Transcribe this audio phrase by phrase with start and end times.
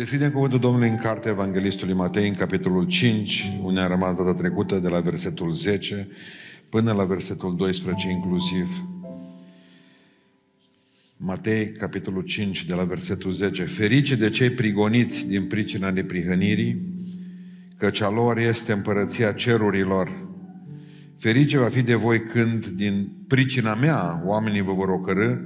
[0.00, 4.78] Deschidem cuvântul Domnului în cartea Evanghelistului Matei, în capitolul 5, unde a rămas data trecută,
[4.78, 6.08] de la versetul 10
[6.68, 8.84] până la versetul 12 inclusiv.
[11.16, 13.62] Matei, capitolul 5, de la versetul 10.
[13.62, 16.82] Ferice de cei prigoniți din pricina neprihănirii,
[17.76, 20.28] căci a lor este împărăția cerurilor.
[21.18, 25.36] Ferice va fi de voi când, din pricina mea, oamenii vă vor ocărâ,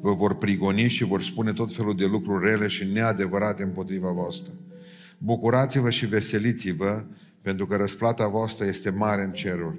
[0.00, 4.52] vă vor prigoni și vor spune tot felul de lucruri rele și neadevărate împotriva voastră.
[5.18, 7.04] Bucurați-vă și veseliți-vă,
[7.42, 9.78] pentru că răsplata voastră este mare în ceruri.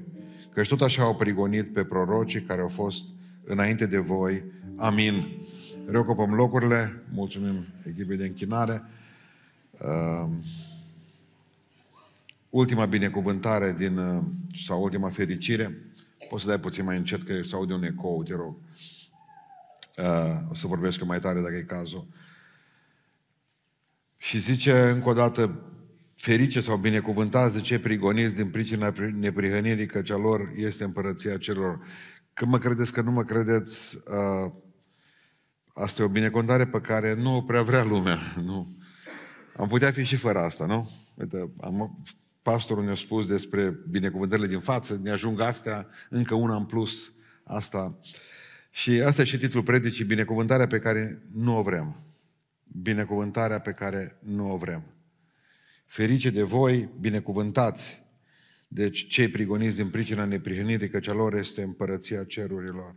[0.53, 3.05] Căci tot așa au prigonit pe prorocii care au fost
[3.43, 4.43] înainte de voi.
[4.75, 5.13] Amin.
[5.85, 8.83] Reocupăm locurile, mulțumim echipei de închinare.
[9.71, 10.29] Uh,
[12.49, 14.23] ultima binecuvântare din, uh,
[14.65, 15.77] sau ultima fericire,
[16.29, 18.55] poți să dai puțin mai încet că se aude un ecou, te rog.
[18.55, 18.68] Uh,
[20.49, 22.07] o să vorbesc eu mai tare dacă e cazul.
[24.17, 25.63] Și zice încă o dată,
[26.15, 31.79] ferice sau binecuvântați de cei prigoniți din pricina neprihănirii, că cea lor este împărăția celor.
[32.33, 34.51] Când mă credeți că nu mă credeți, uh,
[35.73, 38.19] asta e o binecuvântare pe care nu prea vrea lumea.
[38.45, 38.77] Nu.
[39.57, 40.89] Am putea fi și fără asta, nu?
[41.15, 42.03] Uite, am,
[42.41, 47.99] pastorul ne-a spus despre binecuvântările din față, ne ajung astea, încă una în plus, asta.
[48.69, 52.03] Și asta e și titlul predicii, binecuvântarea pe care nu o vrem.
[52.63, 54.83] Binecuvântarea pe care nu o vrem.
[55.85, 58.03] Ferice de voi, binecuvântați.
[58.67, 62.95] Deci cei prigoniți din pricina neprihănirii, că lor este împărăția cerurilor.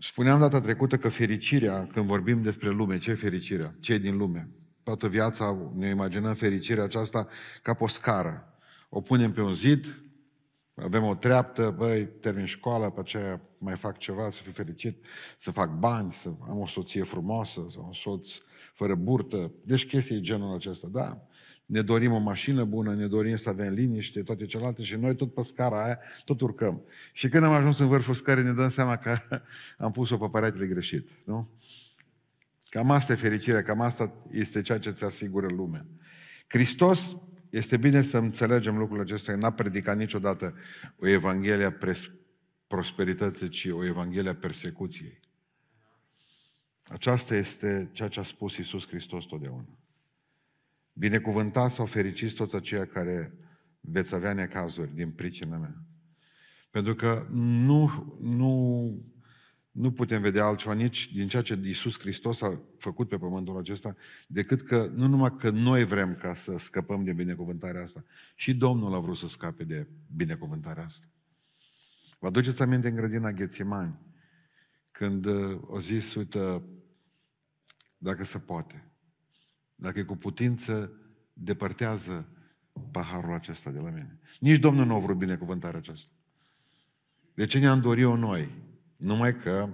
[0.00, 3.74] Spuneam data trecută că fericirea, când vorbim despre lume, ce fericirea?
[3.80, 4.48] Ce din lume?
[4.82, 7.28] Toată viața ne imaginăm fericirea aceasta
[7.62, 8.58] ca pe o scară.
[8.88, 10.02] O punem pe un zid,
[10.82, 15.04] avem o treaptă, băi, termin școala, pe aceea mai fac ceva, să fiu fericit,
[15.36, 18.38] să fac bani, să am o soție frumoasă, să am un soț
[18.74, 19.52] fără burtă.
[19.64, 21.22] Deci chestii genul acesta, da.
[21.66, 25.34] Ne dorim o mașină bună, ne dorim să avem liniște, toate celelalte și noi tot
[25.34, 26.82] pe scara aia, tot urcăm.
[27.12, 29.18] Și când am ajuns în vârful scării, ne dăm seama că
[29.78, 31.48] am pus-o pe paratele greșit, nu?
[32.68, 35.86] Cam asta e fericirea, cam asta este ceea ce ți asigură lumea.
[36.46, 37.16] Hristos
[37.50, 39.36] este bine să înțelegem lucrul acesta.
[39.36, 40.54] N-a predicat niciodată
[40.96, 41.96] o Evanghelie a
[42.66, 45.20] prosperității, ci o Evanghelie a persecuției.
[46.84, 49.78] Aceasta este ceea ce a spus Iisus Hristos totdeauna.
[50.92, 53.32] Binecuvântați sau fericiți toți aceia care
[53.80, 55.82] veți avea necazuri din pricina mea.
[56.70, 58.92] Pentru că nu, nu
[59.70, 63.96] nu putem vedea altceva nici din ceea ce Iisus Hristos a făcut pe pământul acesta,
[64.26, 68.94] decât că nu numai că noi vrem ca să scăpăm de binecuvântarea asta, și Domnul
[68.94, 71.06] a vrut să scape de binecuvântarea asta.
[72.18, 73.98] Vă aduceți aminte în grădina Ghețimani,
[74.90, 76.62] când uh, o zis, uite,
[77.98, 78.90] dacă se poate,
[79.74, 80.92] dacă e cu putință,
[81.32, 82.28] depărtează
[82.90, 84.18] paharul acesta de la mine.
[84.40, 86.12] Nici Domnul nu a vrut binecuvântarea aceasta.
[87.34, 88.66] De ce ne-am dorit-o noi?
[88.98, 89.68] Numai că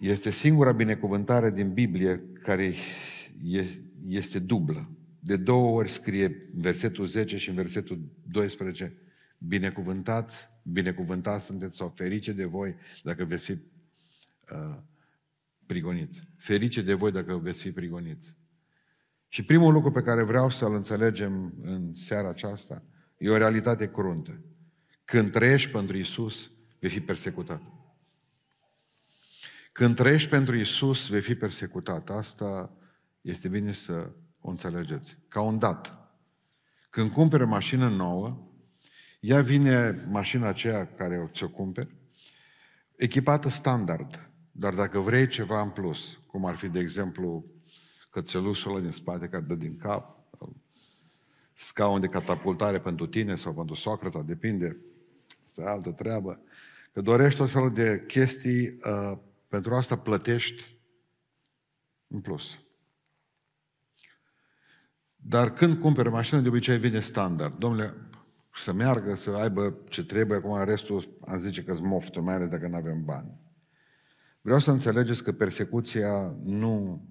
[0.00, 2.74] este singura binecuvântare din Biblie care
[4.06, 4.90] este dublă.
[5.20, 8.00] De două ori scrie versetul 10 și în versetul
[8.30, 8.96] 12
[9.38, 14.76] binecuvântați, binecuvântați sunteți sau ferice de voi dacă veți fi uh,
[15.66, 16.22] prigoniți.
[16.36, 18.36] Ferice de voi dacă veți fi prigoniți.
[19.28, 22.82] Și primul lucru pe care vreau să-l înțelegem în seara aceasta
[23.18, 24.40] e o realitate cruntă.
[25.10, 27.62] Când trăiești pentru Isus, vei fi persecutat.
[29.72, 32.10] Când trăiești pentru Isus, vei fi persecutat.
[32.10, 32.76] Asta
[33.20, 34.10] este bine să
[34.40, 35.18] o înțelegeți.
[35.28, 36.12] Ca un dat.
[36.90, 38.50] Când cumperi o mașină nouă,
[39.20, 41.96] ea vine mașina aceea care ți-o cumperi,
[42.96, 44.30] echipată standard.
[44.52, 47.44] Dar dacă vrei ceva în plus, cum ar fi, de exemplu,
[48.10, 50.18] cățelușul ăla din spate care dă din cap,
[51.54, 54.76] scaun de catapultare pentru tine sau pentru socrata, depinde
[55.50, 56.40] Asta e altă treabă.
[56.92, 59.18] Că dorești tot felul de chestii, uh,
[59.48, 60.78] pentru asta plătești
[62.06, 62.58] în plus.
[65.16, 67.58] Dar când cumperi o mașină, de obicei vine standard.
[67.58, 67.94] Domnule,
[68.54, 72.68] să meargă, să aibă ce trebuie, acum restul am zice că-s moftă, mai ales dacă
[72.68, 73.40] nu avem bani.
[74.40, 77.04] Vreau să înțelegeți că persecuția nu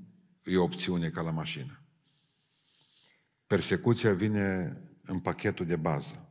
[0.44, 1.82] e o opțiune ca la mașină.
[3.48, 6.29] Persecuția vine în pachetul de bază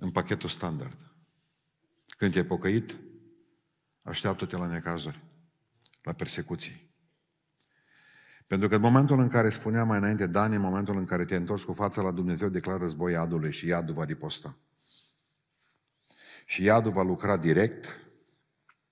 [0.00, 0.96] în pachetul standard.
[2.06, 2.96] Când te-ai pocăit,
[4.02, 5.24] așteaptă-te la necazuri,
[6.02, 6.88] la persecuții.
[8.46, 11.36] Pentru că în momentul în care spunea mai înainte Dani, în momentul în care te
[11.36, 14.56] întors cu fața la Dumnezeu, declară război iadului și iadul va riposta.
[16.46, 17.98] Și iadul va lucra direct,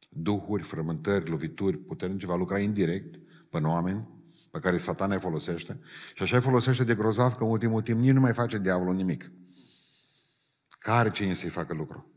[0.09, 3.15] duhuri, frământări, lovituri puternice, va lucra indirect
[3.51, 4.09] pe oameni,
[4.51, 5.81] pe care satana îi folosește.
[6.15, 8.95] Și așa îi folosește de grozav că în ultimul timp nici nu mai face diavolul
[8.95, 9.31] nimic.
[10.79, 12.13] Care cine să-i facă lucru?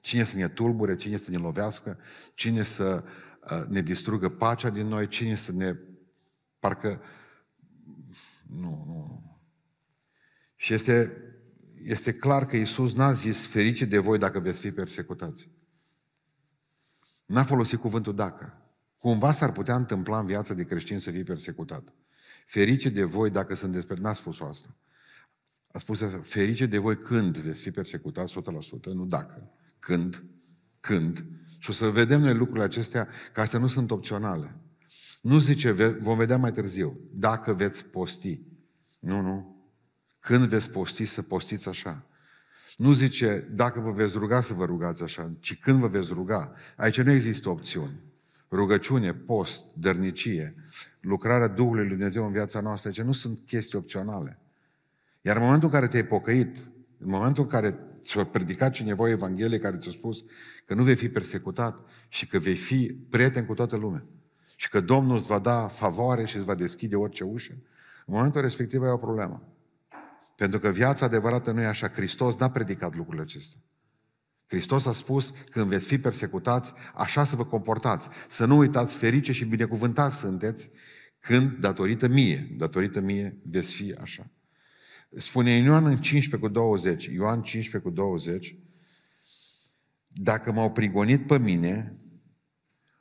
[0.00, 1.98] Cine să ne tulbure, cine să ne lovească,
[2.34, 3.04] cine să
[3.50, 5.76] uh, ne distrugă pacea din noi, cine să ne...
[6.58, 7.02] Parcă...
[8.46, 9.22] Nu, nu.
[10.56, 11.12] Și este,
[11.82, 15.50] este clar că Iisus n-a zis ferice de voi dacă veți fi persecutați.
[17.26, 18.62] N-a folosit cuvântul dacă.
[18.98, 21.94] Cumva s-ar putea întâmpla în viața de creștin să fii persecutat.
[22.46, 23.94] Ferice de voi dacă sunt despre...
[24.00, 24.76] N-a spus asta.
[25.72, 28.32] A spus asta, ferice de voi când veți fi persecutat 100%,
[28.92, 29.50] nu dacă.
[29.78, 30.24] Când,
[30.80, 31.24] când.
[31.58, 34.56] Și o să vedem noi lucrurile acestea ca să nu sunt opționale.
[35.22, 38.40] Nu zice, vom vedea mai târziu, dacă veți posti.
[38.98, 39.56] Nu, nu.
[40.20, 42.06] Când veți posti, să postiți așa.
[42.76, 46.52] Nu zice, dacă vă veți ruga să vă rugați așa, ci când vă veți ruga.
[46.76, 48.00] Aici nu există opțiuni.
[48.50, 50.54] Rugăciune, post, dărnicie,
[51.00, 54.40] lucrarea Duhului Lui Dumnezeu în viața noastră, aici nu sunt chestii opționale.
[55.20, 56.56] Iar în momentul în care te-ai pocăit,
[56.98, 60.24] în momentul în care ți-a predicat cineva o Evanghelie care ți-a spus
[60.66, 64.06] că nu vei fi persecutat și că vei fi prieten cu toată lumea
[64.56, 67.52] și că Domnul îți va da favoare și îți va deschide orice ușă,
[68.06, 69.52] în momentul respectiv ai o problemă.
[70.36, 71.88] Pentru că viața adevărată nu e așa.
[71.88, 73.60] Hristos n-a predicat lucrurile acestea.
[74.46, 78.08] Hristos a spus, când veți fi persecutați, așa să vă comportați.
[78.28, 80.70] Să nu uitați ferice și binecuvântați sunteți
[81.18, 84.30] când, datorită mie, datorită mie, veți fi așa.
[85.16, 88.56] Spune Ioan în 15 cu 20, Ioan 15 cu 20,
[90.08, 91.98] dacă m-au prigonit pe mine,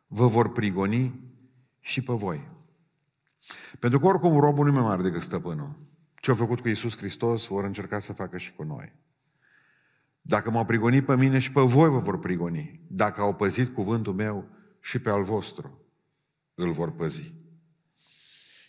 [0.07, 1.19] vă vor prigoni
[1.79, 2.47] și pe voi.
[3.79, 5.79] Pentru că oricum robul nu e mai mare decât stăpânul.
[6.15, 8.93] Ce a făcut cu Iisus Hristos, vor încerca să facă și cu noi.
[10.21, 12.81] Dacă m-au prigonit pe mine și pe voi vă vor prigoni.
[12.87, 14.49] Dacă au păzit cuvântul meu
[14.79, 15.81] și pe al vostru,
[16.53, 17.33] îl vor păzi.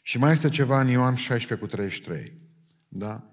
[0.02, 2.38] Și mai este ceva în Ioan 16 cu 33.
[2.88, 3.27] Da?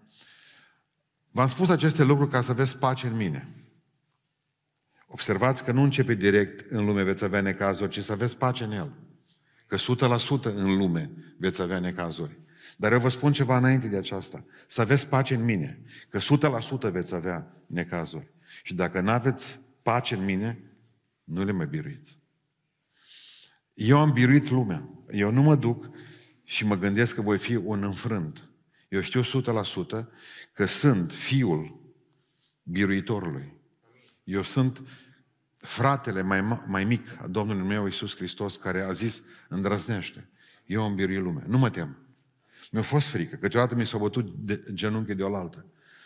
[1.35, 3.49] V-am spus aceste lucruri ca să aveți pace în mine.
[5.07, 8.71] Observați că nu începe direct în lume veți avea necazuri, ci să aveți pace în
[8.71, 8.93] el.
[9.67, 12.39] Că 100% în lume veți avea necazuri.
[12.77, 14.45] Dar eu vă spun ceva înainte de aceasta.
[14.67, 15.81] Să aveți pace în mine.
[16.09, 16.19] Că
[16.89, 18.33] 100% veți avea necazuri.
[18.63, 20.59] Și dacă nu aveți pace în mine,
[21.23, 22.19] nu le mai biruiți.
[23.73, 24.89] Eu am biruit lumea.
[25.11, 25.89] Eu nu mă duc
[26.43, 28.49] și mă gândesc că voi fi un înfrânt.
[28.87, 30.05] Eu știu 100%
[30.53, 31.79] că sunt fiul
[32.63, 33.53] biruitorului.
[34.23, 34.81] Eu sunt
[35.57, 40.29] fratele mai, mai mic a Domnului meu Iisus Hristos care a zis, îndrăznește.
[40.65, 41.43] Eu am biruit lumea.
[41.47, 41.97] Nu mă tem.
[42.71, 43.35] Mi-a fost frică.
[43.35, 45.65] Câteodată mi s-a bătut de, genunchi de oaltă.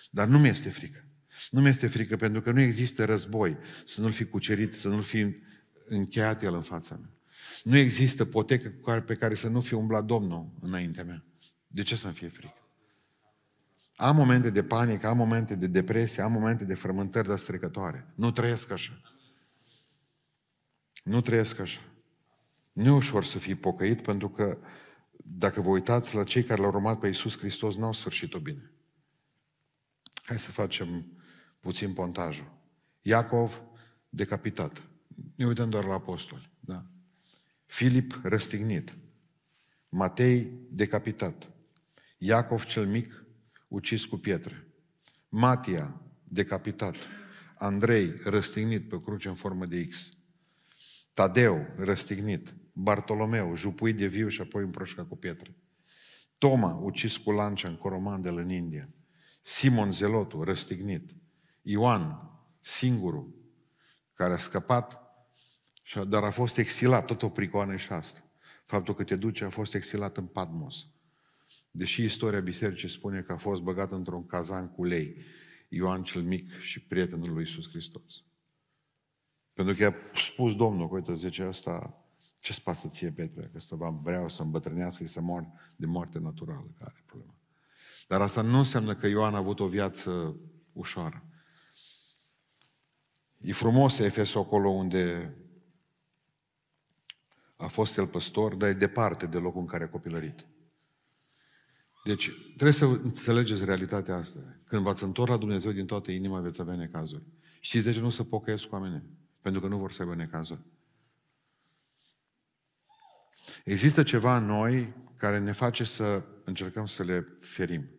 [0.09, 1.03] Dar nu mi-este frică.
[1.49, 5.35] Nu mi-este frică pentru că nu există război să nu-l fi cucerit, să nu-l fi
[5.87, 7.09] încheiat el în fața mea.
[7.63, 11.23] Nu există potecă pe care să nu fie umblat Domnul înaintea mea.
[11.67, 12.58] De ce să-mi fie frică?
[13.99, 18.13] Am momente de panică, am momente de depresie, am momente de frământări de strecătoare.
[18.15, 19.01] Nu trăiesc așa.
[21.03, 21.81] Nu trăiesc așa.
[22.73, 24.57] Nu e ușor să fii pocăit pentru că
[25.17, 28.71] dacă vă uitați la cei care l-au urmat pe Iisus Hristos, n-au sfârșit-o bine.
[30.13, 31.05] Hai să facem
[31.59, 32.51] puțin pontajul.
[33.01, 33.61] Iacov,
[34.09, 34.83] decapitat.
[35.35, 36.51] Ne uităm doar la apostoli.
[36.59, 36.85] Da?
[37.65, 38.97] Filip, răstignit.
[39.89, 41.51] Matei, decapitat.
[42.17, 43.23] Iacov cel mic,
[43.69, 44.67] ucis cu pietre.
[45.29, 46.95] Matia, decapitat.
[47.57, 50.17] Andrei, răstignit pe cruce în formă de X.
[51.13, 52.53] Tadeu, răstignit.
[52.73, 55.55] Bartolomeu, jupuit de viu și apoi împroșcat cu pietre.
[56.37, 58.89] Toma, ucis cu lancia în Coromandel în India.
[59.41, 61.15] Simon Zelotu, răstignit.
[61.61, 63.35] Ioan, singurul,
[64.13, 64.99] care a scăpat,
[66.07, 68.23] dar a fost exilat, tot o pricoană și asta.
[68.65, 70.87] Faptul că te duce a fost exilat în Patmos.
[71.71, 75.15] Deși istoria bisericii spune că a fost băgat într-un cazan cu lei,
[75.69, 78.23] Ioan cel mic și prietenul lui Iisus Hristos.
[79.53, 82.03] Pentru că a spus Domnul, că uite, zice asta,
[82.37, 86.67] ce-ți pasă ție, Petre, că să vreau să îmbătrânească și să mor de moarte naturală,
[86.77, 87.33] care are problema.
[88.07, 90.35] Dar asta nu înseamnă că Ioan a avut o viață
[90.73, 91.23] ușoară.
[93.41, 95.35] E frumos Efesul acolo unde
[97.55, 100.45] a fost el păstor, dar e departe de locul în care a copilărit.
[102.03, 104.39] Deci, trebuie să înțelegeți realitatea asta.
[104.65, 107.23] Când v-ați întors la Dumnezeu din toată inima, veți avea necazuri.
[107.59, 109.03] Știți de ce nu se pocăiesc oamenii?
[109.41, 110.61] Pentru că nu vor să aibă necazuri.
[113.63, 117.89] Există ceva în noi care ne face să încercăm să le ferim.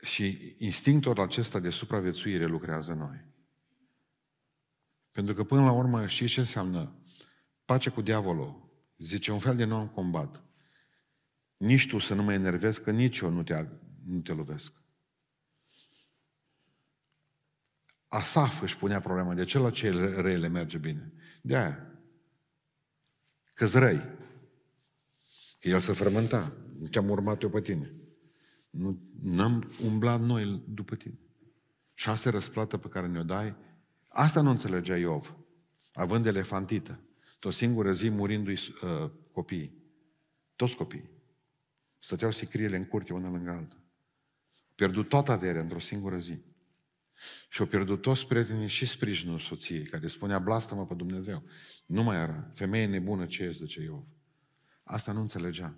[0.00, 3.24] Și instinctul acesta de supraviețuire lucrează în noi.
[5.12, 6.94] Pentru că până la urmă știți ce înseamnă
[7.64, 8.68] pace cu diavolul.
[8.98, 10.45] Zice, un fel de non-combat.
[11.56, 13.66] Nici tu să nu mă enervezi, că nici eu nu te,
[14.04, 14.72] nu te lovesc.
[18.08, 21.12] Asaf își punea problema, de ce la cei răi le merge bine?
[21.42, 22.00] De aia.
[23.54, 23.98] că răi.
[25.60, 26.56] Că el se frământa.
[26.78, 27.94] Nu te-am urmat eu pe tine.
[28.70, 31.18] Nu am umblat noi după tine.
[31.94, 33.56] Și asta e răsplată pe care ne-o dai.
[34.08, 35.36] Asta nu înțelegea Iov.
[35.92, 37.00] Având elefantită.
[37.38, 39.84] Tot singură zi murindu-i uh, copiii.
[40.56, 41.15] Toți copiii.
[41.98, 43.76] Stăteau sicriele în curte una lângă alta.
[44.74, 46.38] Pierdut toată averea într-o singură zi.
[47.48, 51.42] Și au pierdut toți prietenii și sprijinul soției, care spunea, blastă-mă pe Dumnezeu.
[51.86, 52.50] Nu mai era.
[52.54, 54.04] Femeie nebună ce ești, zice Iov.
[54.82, 55.74] Asta nu înțelegea.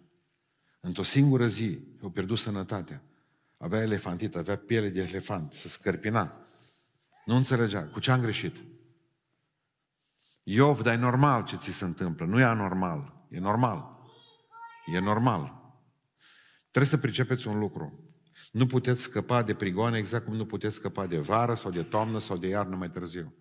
[0.80, 3.02] Într-o singură zi au pierdut sănătatea.
[3.56, 6.46] Avea elefantit, avea piele de elefant, se scărpina.
[7.24, 7.86] Nu înțelegea.
[7.86, 8.56] Cu ce am greșit?
[10.42, 12.26] Iov, dar e normal ce ți se întâmplă.
[12.26, 13.26] Nu e anormal.
[13.30, 14.02] E normal.
[14.94, 15.57] E normal.
[16.70, 18.04] Trebuie să pricepeți un lucru.
[18.52, 22.18] Nu puteți scăpa de prigoane exact cum nu puteți scăpa de vară sau de toamnă
[22.18, 23.34] sau de iarnă mai târziu.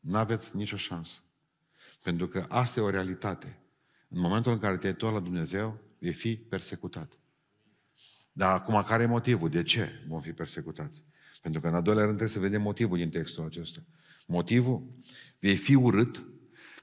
[0.00, 1.20] Nu aveți nicio șansă.
[2.02, 3.60] Pentru că asta e o realitate.
[4.08, 7.18] În momentul în care te-ai tot la Dumnezeu, vei fi persecutat.
[8.32, 9.48] Dar acum care e motivul?
[9.48, 11.04] De ce vom fi persecutați?
[11.42, 13.80] Pentru că în al doilea rând trebuie să vedem motivul din textul acesta.
[14.26, 14.86] Motivul?
[15.38, 16.24] Vei fi urât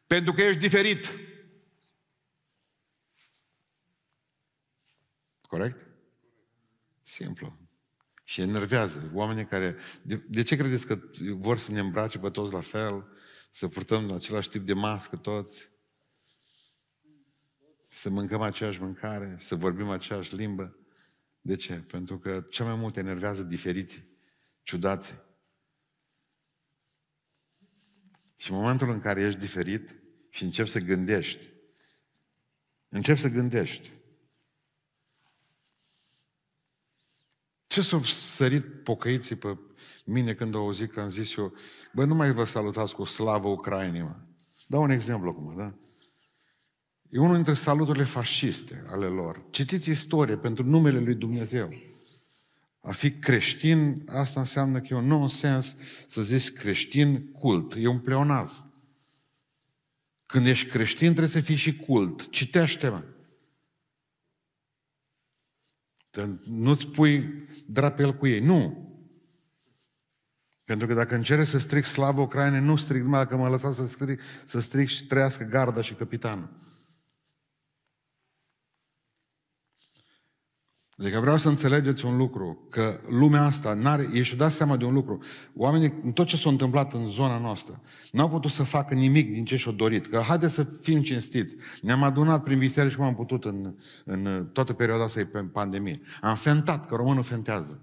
[0.08, 1.10] pentru că ești diferit.
[5.54, 5.88] Corect?
[7.02, 7.58] Simplu.
[8.24, 9.76] Și enervează oamenii care...
[10.02, 11.00] De, de ce credeți că
[11.34, 13.08] vor să ne îmbrace pe toți la fel?
[13.52, 15.70] Să purtăm același tip de mască toți?
[17.90, 19.36] Să mâncăm aceeași mâncare?
[19.40, 20.78] Să vorbim aceeași limbă?
[21.42, 21.74] De ce?
[21.74, 24.08] Pentru că cel mai mult enervează diferiții,
[24.64, 25.22] ciudații.
[28.36, 31.50] Și în momentul în care ești diferit și începi să gândești,
[32.90, 33.92] începi să gândești,
[37.74, 39.58] Ce s-au sărit pocăiții pe
[40.06, 41.54] mine când au auzit că am zis eu,
[41.94, 44.16] bă, nu mai vă salutați cu slavă Ucrainei, mă.
[44.68, 45.74] Dau un exemplu acum, da?
[47.10, 49.46] E unul dintre saluturile fasciste ale lor.
[49.50, 51.74] Citiți istorie pentru numele lui Dumnezeu.
[52.82, 55.76] A fi creștin, asta înseamnă că e un nonsens
[56.08, 57.74] să zici creștin cult.
[57.78, 58.64] E un pleonaz.
[60.26, 62.30] Când ești creștin trebuie să fii și cult.
[62.30, 63.04] Citește-mă.
[66.44, 68.40] Nu-ți pui drapel cu ei.
[68.40, 68.92] Nu.
[70.64, 73.86] Pentru că dacă încerci să stric slavă Ucraine, nu stric numai dacă mă lăsa să
[73.86, 76.50] stric, să stric și trăiască garda și capitanul.
[80.98, 84.86] Adică vreau să înțelegeți un lucru, că lumea asta, n-are, ei și-au dat seama de
[84.86, 85.20] un lucru.
[85.56, 87.82] Oamenii, în tot ce s-a întâmplat în zona noastră,
[88.12, 90.08] n-au putut să facă nimic din ce și-au dorit.
[90.08, 91.56] Că haide să fim cinstiți.
[91.82, 93.74] Ne-am adunat prin biserici cum am putut în,
[94.06, 96.02] în toată perioada asta pe pandemie.
[96.22, 97.80] Am fentat, că românul fentează.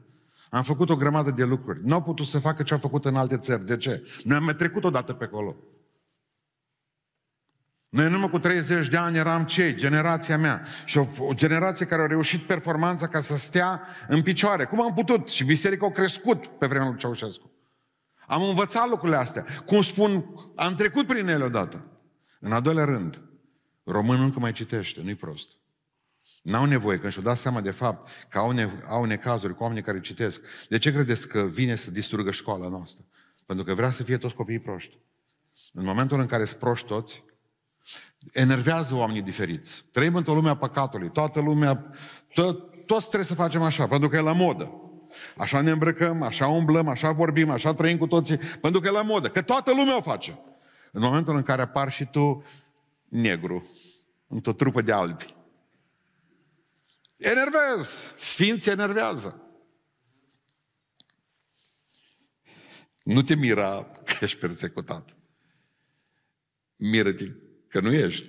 [0.50, 1.81] Am făcut o grămadă de lucruri.
[1.85, 3.67] N-au putut să facă ce au făcut în alte țări.
[3.67, 4.07] De ce?
[4.25, 5.57] Noi am mai trecut odată pe acolo.
[7.90, 9.75] Noi în urmă cu 30 de ani eram cei?
[9.75, 10.64] Generația mea.
[10.85, 14.64] Și o, o generație care a reușit performanța ca să stea în picioare.
[14.64, 15.28] Cum am putut?
[15.28, 17.50] Și biserica a crescut pe vremea lui Ceaușescu.
[18.26, 19.44] Am învățat lucrurile astea.
[19.66, 20.25] Cum spun,
[20.56, 21.87] am trecut prin ele odată.
[22.40, 23.20] În al doilea rând,
[23.85, 25.49] românul încă mai citește, nu-i prost.
[26.42, 29.82] N-au nevoie, când și-au dat seama de fapt că au, ne, au necazuri cu oamenii
[29.82, 30.40] care citesc.
[30.68, 33.04] De ce credeți că vine să distrugă școala noastră?
[33.47, 34.99] Pentru că vrea să fie toți copiii proști.
[35.73, 37.25] În momentul în care sunt proști toți,
[38.32, 39.85] enervează oamenii diferiți.
[39.92, 41.11] Trăim într-o lume a păcatului.
[41.11, 41.90] Toată lumea,
[42.30, 44.75] to- toți trebuie să facem așa, pentru că e la modă.
[45.37, 49.02] Așa ne îmbrăcăm, așa umblăm, așa vorbim, așa trăim cu toții, pentru că e la
[49.02, 49.28] modă.
[49.30, 50.38] Că toată lumea o face.
[50.92, 52.44] În momentul în care apar și tu
[53.09, 53.68] negru,
[54.26, 55.35] într-o trupă de albi.
[57.16, 58.02] Enervez!
[58.16, 59.42] Sfinții enervează.
[63.02, 65.16] Nu te mira că ești persecutat.
[66.76, 67.25] Miră-te
[67.70, 68.28] Că nu ești.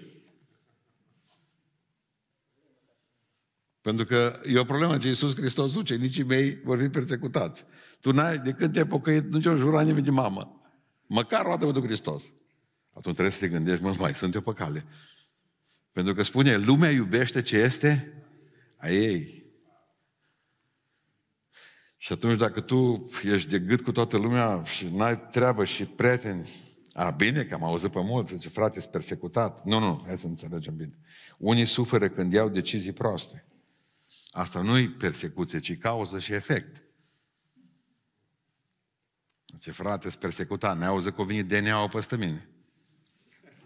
[3.82, 7.66] Pentru că e o problemă ce Iisus Hristos zice, nicii mei vor fi persecutați.
[8.00, 10.62] Tu n-ai, de când te-ai pocăit, nu ți-o jura nimeni de mamă.
[11.08, 12.32] Măcar o dată cu Hristos.
[12.90, 14.86] Atunci trebuie să te gândești, mă, mai sunt eu pe cale.
[15.92, 18.14] Pentru că spune, lumea iubește ce este
[18.78, 19.46] a ei.
[21.98, 26.50] Și atunci dacă tu ești de gât cu toată lumea și n-ai treabă și prieteni,
[26.94, 29.66] a, bine că am auzit pe mulți, zice, frate, sunt persecutat.
[29.66, 30.98] Nu, nu, hai să înțelegem bine.
[31.38, 33.46] Unii suferă când iau decizii proaste.
[34.32, 36.84] Asta nu e persecuție, ci cauză și efect.
[39.60, 42.50] Ce frate, sunt persecutat, ne auză că o venit DNA-ul peste mine.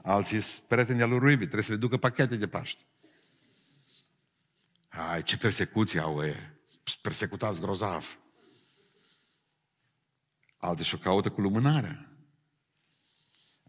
[0.02, 2.84] Alții sunt prieteni al lui Ruibi, trebuie să le ducă pachete de Paște.
[4.88, 6.54] Hai, ce persecuție au ei.
[7.02, 8.20] Persecutați grozav.
[10.58, 12.15] Alții și-o caută cu lumânarea.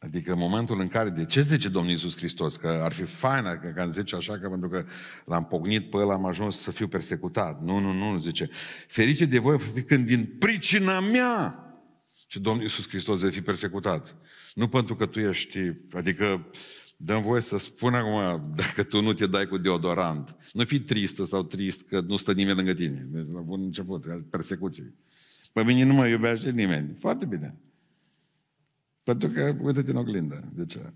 [0.06, 2.56] Adică în momentul în care, de ce zice Domnul Iisus Hristos?
[2.56, 4.84] Că ar fi faină că, că zice așa, că pentru că
[5.24, 7.62] l-am pognit pe ăla, am ajuns să fiu persecutat.
[7.62, 8.50] Nu, nu, nu, zice.
[8.88, 11.60] Ferice de voi fi când din pricina mea
[12.26, 14.16] și Domnul Iisus Hristos de fi persecutat.
[14.54, 15.58] Nu pentru că tu ești,
[15.92, 16.50] adică
[16.96, 21.24] dăm voie să spun acum, dacă tu nu te dai cu deodorant, nu fi tristă
[21.24, 23.06] sau trist că nu stă nimeni lângă tine.
[23.10, 24.94] Deci, la bun început, persecuții.
[25.52, 26.96] Pe mine nu mă iubește nimeni.
[26.98, 27.56] Foarte bine.
[29.06, 30.52] Pentru că, uite-te în oglindă.
[30.54, 30.92] De ce?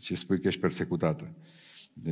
[0.00, 1.36] Și spui că ești persecutată.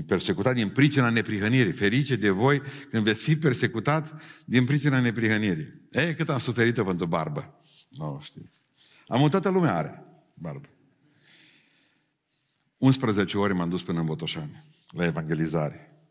[0.06, 1.72] Persecutat din pricina neprihănirii.
[1.72, 5.80] Ferice de voi când veți fi persecutat din pricina neprihănirii.
[5.90, 7.60] Ei, cât am suferit pentru barbă.
[7.88, 8.62] Nu no, știți.
[9.06, 10.04] Am toată lumea are
[10.34, 10.68] barbă.
[12.78, 16.06] 11 ori m-am dus până în Botoșani, la evangelizare.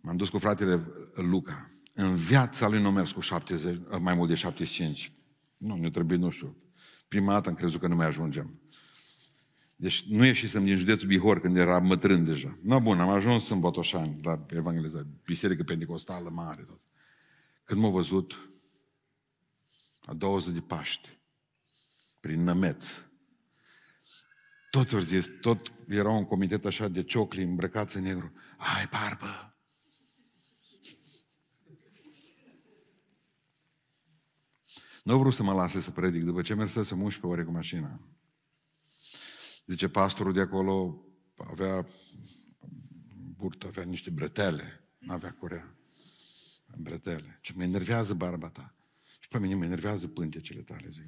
[0.00, 1.70] M-am dus cu fratele Luca.
[1.94, 5.12] În viața lui nu am mers cu 70, mai mult de 75.
[5.56, 6.56] Nu, ne trebuie, nu știu.
[7.10, 8.60] Prima dată am crezut că nu mai ajungem.
[9.76, 12.58] Deci nu ieșisem din județul Bihor când era mătrân deja.
[12.62, 16.62] Nu, bun, am ajuns în Botoșani, la evangelizare, biserică pentecostală mare.
[16.62, 16.80] Tot.
[17.64, 18.50] Când m-a văzut,
[20.04, 21.18] a 20 de Paști,
[22.20, 23.00] prin Nămeț,
[24.70, 28.32] toți au zis, tot era un comitet așa de ciocli îmbrăcați în negru.
[28.56, 29.49] Ai barbă!
[35.04, 38.00] Nu vreau să mă lase să predic, după ce să 11 ore cu mașina.
[39.66, 41.04] Zice, pastorul de acolo
[41.36, 41.86] avea
[43.36, 45.74] burtă, avea niște bretele, nu avea curea.
[46.76, 47.38] Bretele.
[47.40, 48.74] Ce mă enervează barba ta.
[49.20, 51.04] Și pe mine mă enervează pântecele tale, zic.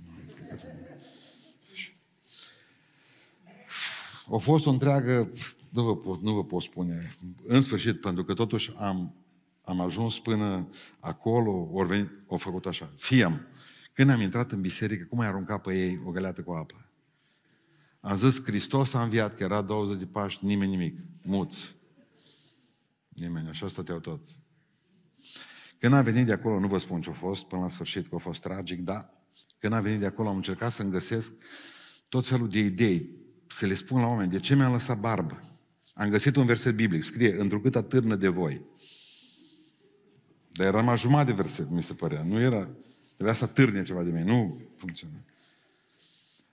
[4.26, 5.32] Nu, a fost o întreagă,
[5.70, 9.14] nu vă, pot, nu vă pot spune, în sfârșit, pentru că totuși am,
[9.64, 10.68] am ajuns până
[11.00, 12.92] acolo, ori venit, au făcut așa.
[12.96, 13.46] Fiam,
[13.92, 16.90] când am intrat în biserică, cum ai aruncat pe ei o găleată cu apă?
[18.00, 21.76] Am zis, Hristos a înviat, că era 20 de Paști, nimeni nimic, muți.
[23.08, 24.40] Nimeni, așa stăteau toți.
[25.78, 28.14] Când am venit de acolo, nu vă spun ce a fost, până la sfârșit, că
[28.14, 29.10] a fost tragic, da.
[29.58, 31.32] Când am venit de acolo, am încercat să-mi găsesc
[32.08, 33.10] tot felul de idei,
[33.46, 35.58] să le spun la oameni, de ce mi-am lăsat barbă?
[35.94, 38.64] Am găsit un verset biblic, scrie, întrucât atârnă de voi.
[40.52, 42.22] Dar era mai jumătate de verset, mi se părea.
[42.22, 42.70] Nu era,
[43.22, 44.24] trebuia să atârne ceva de mine.
[44.24, 45.14] Nu funcționa.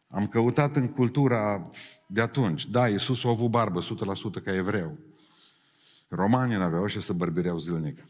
[0.07, 1.69] Am căutat în cultura
[2.07, 2.65] de atunci.
[2.65, 4.97] Da, Iisus a avut barbă 100% ca evreu.
[6.07, 8.05] Romanii n-aveau și să bărbireau zilnic.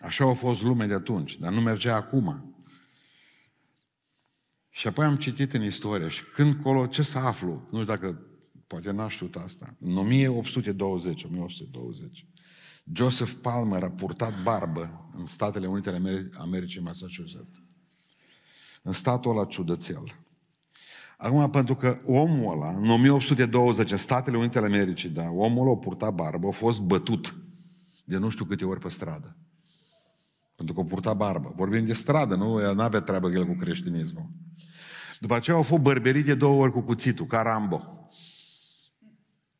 [0.00, 2.56] Așa a fost lumea de atunci, dar nu mergea acum.
[4.68, 7.50] Și apoi am citit în istorie și când colo, ce să aflu?
[7.70, 8.26] Nu știu dacă,
[8.66, 9.76] poate n-a știut asta.
[9.80, 12.26] În 1820, 1820,
[12.92, 17.56] Joseph Palmer a purtat barbă în Statele Unite ale Americii, Massachusetts.
[18.82, 20.04] În statul ăla ciudățel.
[21.16, 25.76] Acum, pentru că omul ăla, în 1820, în Statele Unite ale Americii, da, omul ăla
[25.76, 27.36] a purtat barbă, a fost bătut
[28.04, 29.36] de nu știu câte ori pe stradă.
[30.56, 31.52] Pentru că a purtat barbă.
[31.56, 32.72] Vorbim de stradă, nu?
[32.74, 34.30] Nu avea treabă el cu creștinismul.
[35.20, 38.08] După aceea au fost bărberit de două ori cu cuțitul, ca Rambo.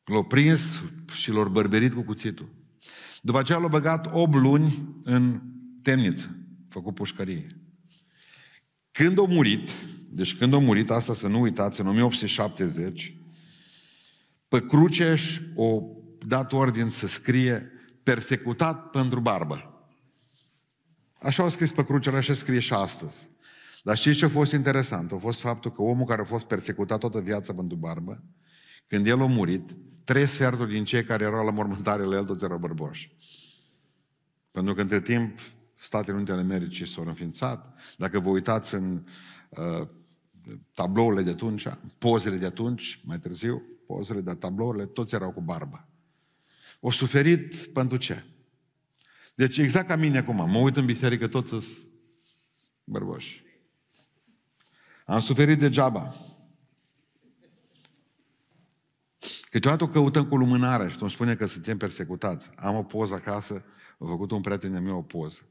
[0.05, 0.83] L-au prins
[1.15, 2.49] și l-au bărberit cu cuțitul.
[3.25, 5.41] După aceea l-au băgat 8 luni în
[5.83, 6.37] temniță,
[6.69, 7.47] făcut pușcărie.
[8.91, 9.71] Când a murit,
[10.09, 13.17] deci când a murit, asta să nu uitați, în 1870,
[14.49, 15.83] pe cruceș o
[16.27, 17.71] dat ordin să scrie
[18.03, 19.87] persecutat pentru barbă.
[21.19, 23.29] Așa au scris pe cruce, așa scrie și astăzi.
[23.83, 25.13] Dar știți ce a fost interesant?
[25.13, 28.25] A fost faptul că omul care a fost persecutat toată viața pentru barbă,
[28.87, 32.45] când el a murit, trei sferturi din cei care erau la mormântare la el, toți
[32.45, 33.17] erau bărboși.
[34.51, 35.39] Pentru că între timp
[35.75, 37.79] Statele Unite ale Americii s-au înființat.
[37.97, 39.05] Dacă vă uitați în
[39.49, 39.89] uh,
[40.75, 41.67] tablourile de atunci,
[41.99, 45.89] pozele de atunci, mai târziu, pozele, dar tablourile, toți erau cu barbă.
[46.81, 48.25] O suferit pentru ce?
[49.35, 51.89] Deci exact ca mine acum, mă uit în biserică, toți sunt
[52.85, 53.45] bărboși.
[55.07, 56.15] Am suferit degeaba.
[59.51, 62.51] Câteodată o căutăm cu lumânarea și îmi spune că suntem persecutați.
[62.57, 63.65] Am o poză acasă,
[63.99, 65.49] a făcut un prieten de meu o poză.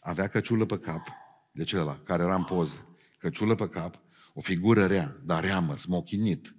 [0.00, 1.08] Avea căciulă pe cap,
[1.52, 2.86] de ăla, care era în poză.
[3.18, 4.00] Căciulă pe cap,
[4.32, 6.54] o figură rea, dar reamă, smochinit.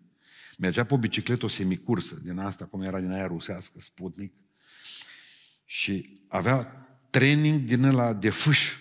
[0.57, 4.33] Mergea pe o bicicletă, o semicursă, din asta, cum era din aia rusească, Sputnik.
[5.65, 8.77] Și avea training din ăla de fâș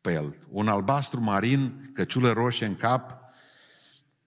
[0.00, 0.36] pe el.
[0.48, 3.23] Un albastru marin, căciulă roșie în cap,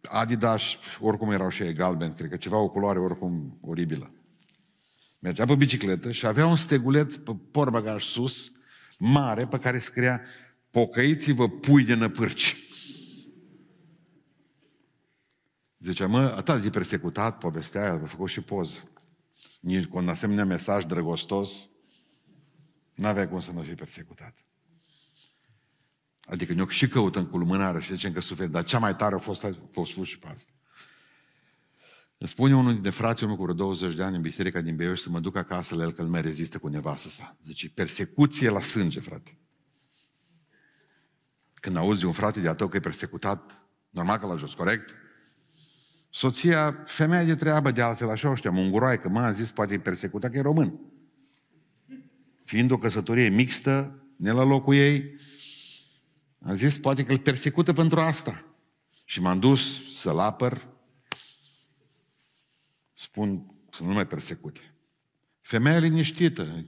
[0.09, 0.63] Adidas,
[0.99, 4.11] oricum erau și ei galbeni, cred că ceva o culoare oricum oribilă.
[5.19, 8.51] Mergea pe bicicletă și avea un steguleț pe porbagaj sus,
[8.97, 10.21] mare, pe care scria
[10.69, 12.55] Pocăiți-vă pui de năpârci.
[15.79, 18.91] Zicea, mă, atât zi persecutat, povestea aia, a făcut și poză.
[19.59, 21.69] Nici cu un asemenea mesaj drăgostos,
[22.95, 24.45] n-avea cum să nu fie persecutat.
[26.29, 29.17] Adică ne și căutăm cu lumânare și zicem că suferi, dar cea mai tare a
[29.17, 30.51] fost, a fost spus și pe asta.
[32.17, 34.99] Îmi spune unul dintre frații meu cu vreo 20 de ani în biserica din Beiuș
[34.99, 37.37] să mă duc acasă la el că el mai rezistă cu nevastă sa.
[37.45, 39.37] Zice, persecuție la sânge, frate.
[41.53, 44.89] Când auzi de un frate de-a tău că e persecutat, normal că la jos, corect?
[46.09, 50.31] Soția, femeia de treabă, de altfel, așa o știam, că m-a zis, poate e persecutat
[50.31, 50.79] că e român.
[52.43, 55.15] Fiind o căsătorie mixtă, ne la locul ei,
[56.39, 58.45] a zis, poate că îl persecută pentru asta.
[59.05, 60.67] Și m-am dus să-l apăr,
[62.93, 64.75] spun să nu mai persecute.
[65.41, 66.65] Femeia liniștită,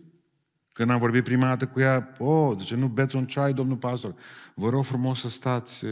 [0.74, 3.78] când am vorbit prima dată cu ea, oh, de ce nu beți un ceai, domnul
[3.78, 4.16] pastor?
[4.56, 5.86] Vă rog frumos să stați.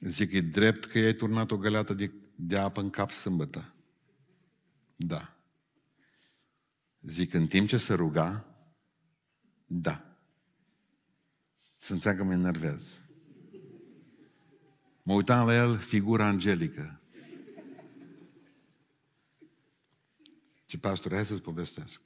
[0.00, 3.74] Zic, e drept că i-ai turnat o găleată de, de apă în cap sâmbătă.
[4.96, 5.36] Da.
[7.00, 8.47] Zic, în timp ce se ruga,
[9.68, 10.16] da.
[11.76, 12.98] Să înțelegă că mă enervez.
[15.02, 17.00] Mă uitam la el, figura angelică.
[20.64, 22.00] Ce pastor, hai să-ți povestesc.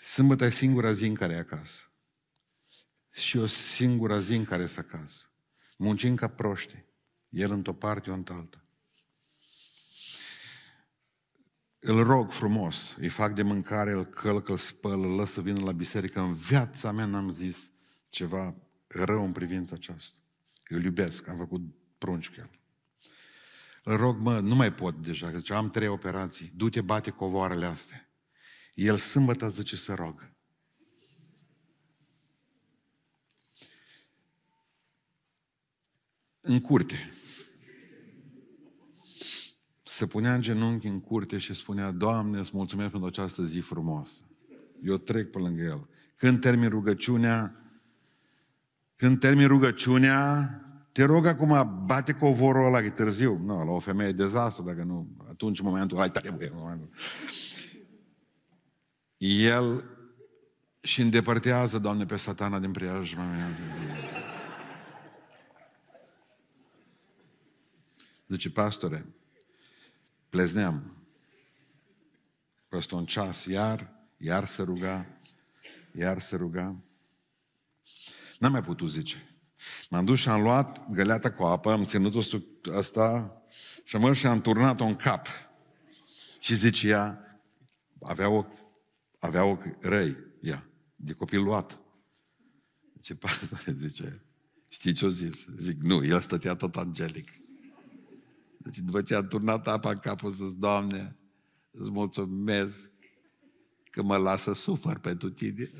[0.00, 1.82] Sâmbătă e singura zi în care e acasă.
[3.12, 5.30] Și o singura zi în care e acasă.
[5.76, 6.84] Muncim ca proști.
[7.28, 8.67] El într-o parte, eu într-alta.
[11.80, 15.64] Îl rog frumos, îi fac de mâncare, îl călc, îl spăl, îl lăs să vină
[15.64, 16.20] la biserică.
[16.20, 17.72] În viața mea n-am zis
[18.08, 18.54] ceva
[18.86, 20.18] rău în privința aceasta.
[20.68, 21.60] Îl iubesc, am făcut
[21.98, 22.50] prunci cu el.
[23.82, 28.08] Îl rog, mă, nu mai pot deja, că am trei operații, du-te, bate covoarele astea.
[28.74, 30.30] El sâmbătă zice să rog.
[36.40, 37.12] În curte.
[39.98, 44.20] Se punea în genunchi în curte și spunea, Doamne, îți mulțumesc pentru această zi frumoasă.
[44.82, 45.88] Eu trec pe lângă el.
[46.16, 47.62] Când termin rugăciunea,
[48.96, 50.50] când termin rugăciunea,
[50.92, 53.38] te rog acum, bate covorul ăla, e târziu.
[53.38, 56.48] Nu, la o femeie e dezastru, dacă nu, atunci în momentul, ai trebuie.
[56.52, 56.90] Momentul.
[59.16, 59.84] El
[60.80, 63.48] și îndepărtează, Doamne, pe satana din preajma mea.
[68.28, 69.17] Zice, pastore,
[70.28, 70.96] plezneam.
[72.68, 75.06] Peste un ceas, iar, iar se ruga,
[75.92, 76.76] iar se ruga.
[78.38, 79.28] N-am mai putut zice.
[79.90, 83.32] M-am dus și am luat găleata cu apă, am ținut-o sub asta
[83.84, 85.26] și am și am turnat-o în cap.
[86.38, 87.40] Și zice ea,
[88.00, 88.46] avea o,
[89.18, 91.80] avea o răi, ea, de copil luat.
[92.96, 94.22] Zice, pastore, zice,
[94.68, 95.46] știi ce-o zis?
[95.46, 97.30] Zic, nu, el stătea tot angelic.
[98.58, 101.16] Deci după ce am turnat apa în capul, zis, Doamne,
[101.70, 102.90] îți mulțumesc
[103.90, 105.70] că mă lasă sufăr pentru tine.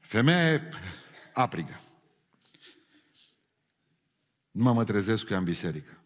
[0.00, 0.68] Femeie
[1.32, 1.80] aprigă.
[4.50, 6.00] Nu mă trezesc cu ea în biserică.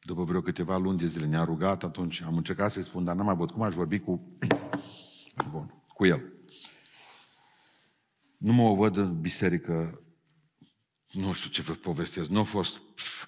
[0.00, 3.36] După vreo câteva luni de zile ne-a rugat, atunci am încercat să-i spun, dar n-am
[3.36, 4.38] mai Cum aș vorbi cu...
[5.50, 6.33] Bun, cu el.
[8.38, 10.02] Nu mă văd în biserică,
[11.12, 12.80] nu știu ce vă povestesc, nu a fost,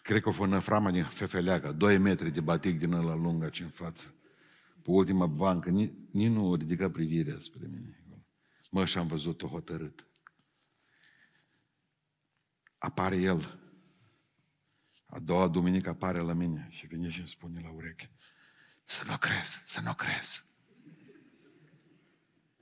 [0.03, 3.61] cred că a fost năframa din Fefeleaga, 2 metri de batic din ăla lung aici
[3.61, 4.15] în față.
[4.83, 8.05] Pe ultima bancă, nici, nici nu ridica privirea spre mine.
[8.71, 10.07] Mă, și am văzut-o hotărât.
[12.79, 13.61] Apare el.
[15.07, 18.11] A doua duminică apare la mine și vine și îmi spune la ureche,
[18.85, 20.45] să nu crezi, să nu crezi.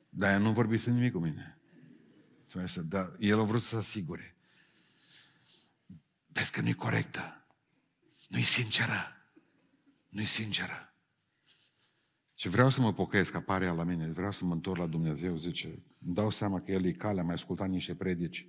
[0.08, 1.53] Dar ea nu vorbise nimic cu mine.
[2.88, 4.36] Dar el a vrut să se asigure.
[6.26, 7.46] Vezi că nu-i corectă.
[8.28, 9.16] Nu-i sinceră.
[10.08, 10.94] Nu-i sinceră.
[12.34, 15.66] Și vreau să mă pocăiesc, apare la mine, vreau să mă întorc la Dumnezeu, zice,
[16.04, 18.48] îmi dau seama că el e calea, mai ascultat niște predici.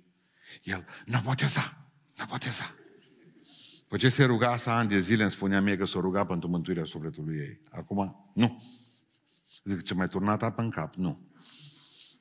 [0.62, 2.74] El, nu boteza, nu boteza.
[3.80, 6.48] După ce se ruga să ani de zile, îmi spunea mie că s-o ruga pentru
[6.48, 7.60] mântuirea sufletului ei.
[7.70, 8.62] Acum, nu.
[9.64, 10.94] Zic, ce mai turnat apă în cap?
[10.94, 11.20] Nu.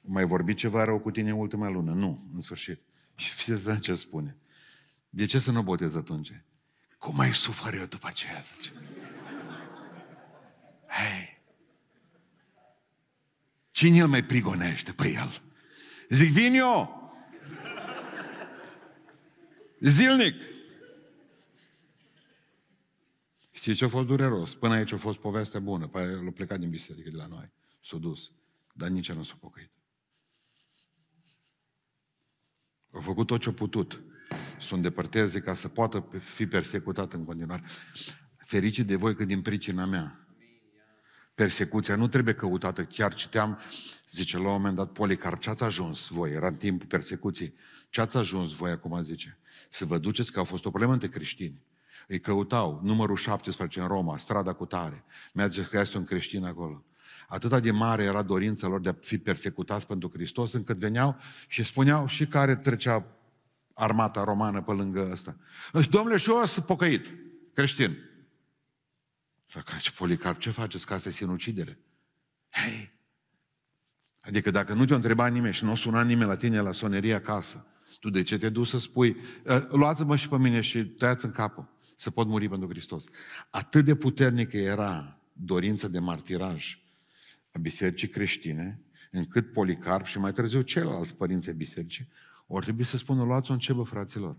[0.05, 1.93] Mai vorbit ceva rău cu tine în ultima lună?
[1.93, 2.81] Nu, în sfârșit.
[3.15, 4.37] Și fiți ce spune.
[5.09, 6.43] De ce să nu botez atunci?
[6.97, 8.71] Cum mai sufăr eu după aceea, zice.
[10.87, 11.35] Hei,
[13.71, 15.41] cine îl mai prigonește pe el?
[16.09, 17.03] Zic, vin eu.
[19.79, 20.35] Zilnic.
[23.51, 24.55] Știți ce a fost dureros?
[24.55, 25.87] Până aici a fost povestea bună.
[25.87, 27.51] Păi l-a plecat din biserică de la noi.
[27.83, 28.31] S-a dus.
[28.73, 29.69] Dar nici nu s-a pocăit.
[32.95, 34.01] A făcut tot ce a putut.
[34.59, 37.63] Să o îndepărteze ca să poată fi persecutat în continuare.
[38.37, 40.27] Fericit de voi că din pricina mea.
[41.35, 42.83] Persecuția nu trebuie căutată.
[42.83, 43.59] Chiar citeam,
[44.09, 46.31] zice la un moment dat Policarp, ce ați ajuns voi?
[46.31, 47.53] Era în timpul persecuției.
[47.89, 49.39] Ce ați ajuns voi acum, zice?
[49.69, 51.61] Să vă duceți că a fost o problemă între creștini.
[52.07, 55.03] Îi căutau, numărul 17 în Roma, strada cu tare.
[55.33, 56.83] Mergeți că este un creștin acolo.
[57.27, 61.63] Atâta de mare era dorința lor de a fi persecutați pentru Hristos, încât veneau și
[61.63, 63.05] spuneau și care trecea
[63.73, 65.37] armata romană pe lângă ăsta.
[65.89, 67.05] Domnule, și eu sunt pocăit,
[67.53, 67.97] creștin.
[69.45, 71.79] Și ce Policarp, ce faceți ca să sinucidere?
[72.49, 72.93] Hei!
[74.19, 77.13] Adică dacă nu te-a întrebat nimeni și nu o suna nimeni la tine la sonerie
[77.13, 77.67] acasă,
[77.99, 81.31] tu de ce te duci să spui, ă, luați-mă și pe mine și tăiați în
[81.31, 83.05] capul, să pot muri pentru Hristos.
[83.49, 86.84] Atât de puternică era dorința de martiraj
[87.55, 92.07] a bisericii creștine, încât Policarp și mai târziu ceilalți părinți ai bisericii,
[92.47, 94.37] ori trebui să spună, luați-o în cebă, fraților.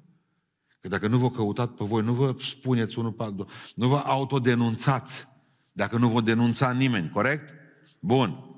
[0.80, 3.96] Că dacă nu vă căutat pe voi, nu vă spuneți unul pe altul, nu vă
[3.96, 5.28] autodenunțați,
[5.72, 7.52] dacă nu vă denunța nimeni, corect?
[8.00, 8.50] Bun.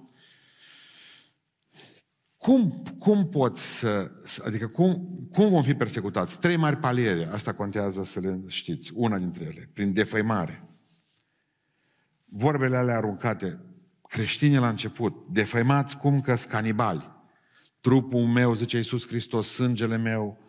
[2.37, 4.11] Cum, cum poți să,
[4.45, 6.39] adică cum, cum vom fi persecutați?
[6.39, 10.69] Trei mari paliere, asta contează să le știți, una dintre ele, prin defăimare.
[12.25, 13.68] Vorbele alea aruncate,
[14.09, 17.17] creștinii la început, defăimați cum că canibali.
[17.81, 20.49] Trupul meu, zice Iisus Hristos, sângele meu,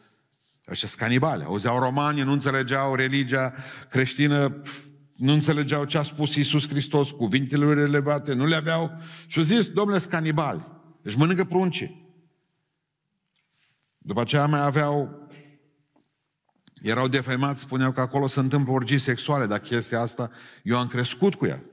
[0.69, 1.43] Așa canibale.
[1.43, 3.53] Auzeau romani, nu înțelegeau religia
[3.89, 4.61] creștină,
[5.15, 8.91] nu înțelegeau ce a spus Iisus Hristos, cuvintele relevate, nu le aveau.
[9.27, 10.67] Și au zis, domnule, canibali.
[11.01, 11.91] Deci mănâncă prunci.
[13.97, 15.27] După aceea mai aveau
[16.81, 20.31] erau defaimați, spuneau că acolo se întâmplă orgii sexuale, dar chestia asta,
[20.63, 21.63] eu am crescut cu ea.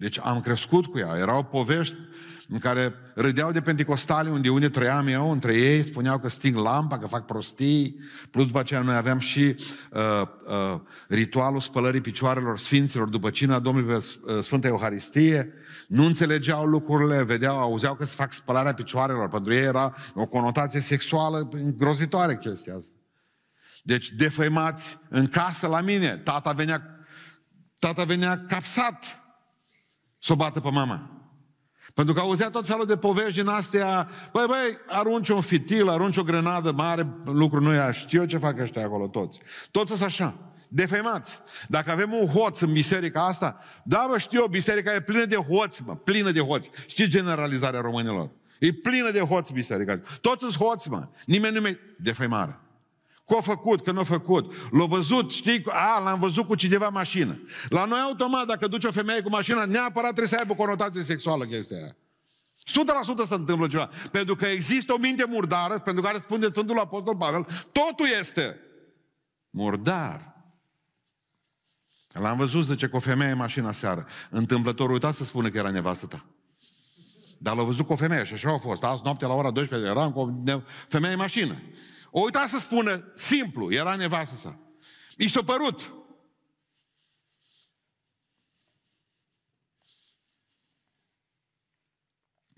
[0.00, 1.16] Deci am crescut cu ea.
[1.18, 1.94] Erau povești
[2.48, 6.98] în care râdeau de pentecostali unde unde trăiam eu, între ei, spuneau că sting lampa,
[6.98, 13.08] că fac prostii, plus după aceea noi aveam și uh, uh, ritualul spălării picioarelor sfinților
[13.08, 15.52] după cina Domnului pe uh, Sfânta Euharistie,
[15.88, 20.80] nu înțelegeau lucrurile, vedeau, auzeau că se fac spălarea picioarelor, pentru ei era o conotație
[20.80, 22.94] sexuală îngrozitoare chestia asta.
[23.82, 26.82] Deci defăimați în casă la mine, tata venea,
[27.78, 29.20] tata venea capsat
[30.20, 31.10] să o bată pe mama.
[31.94, 36.16] Pentru că auzea tot felul de povești din astea, băi, băi, arunci un fitil, arunci
[36.16, 39.40] o grenadă mare, lucru nu e Știu ce fac ăștia acolo toți.
[39.70, 40.36] Toți sunt așa,
[40.68, 41.40] defemați.
[41.68, 45.82] Dacă avem un hoț în biserica asta, da, bă, știu, biserica e plină de hoți,
[45.86, 46.70] mă, plină de hoți.
[46.86, 48.30] Știi generalizarea românilor?
[48.58, 50.00] E plină de hoți biserica.
[50.20, 51.08] Toți sunt hoți, mă.
[51.24, 51.78] Nimeni nu mai...
[51.96, 52.60] Defăimare.
[53.30, 54.54] Că a făcut, că nu a făcut.
[54.70, 57.40] L-a văzut, știi, a, l-am văzut cu cineva mașină.
[57.68, 61.44] La noi automat, dacă duci o femeie cu mașina, neapărat trebuie să aibă conotație sexuală
[61.44, 61.96] chestia aia.
[63.24, 63.90] 100% se întâmplă ceva.
[64.12, 68.60] Pentru că există o minte murdară, pentru care spune Sfântul Apostol Pavel, totul este
[69.50, 70.34] murdar.
[72.08, 74.06] L-am văzut, zice, cu o femeie în mașina seară.
[74.30, 76.24] Întâmplător, uita să spună că era nevastă ta.
[77.38, 78.84] Dar l-a văzut cu o femeie și așa a fost.
[78.84, 81.62] Azi noapte la ora 12 era cu o femeie în mașină.
[82.10, 84.60] O uita să spună simplu, era nevastă sa.
[85.16, 85.94] I s-a părut.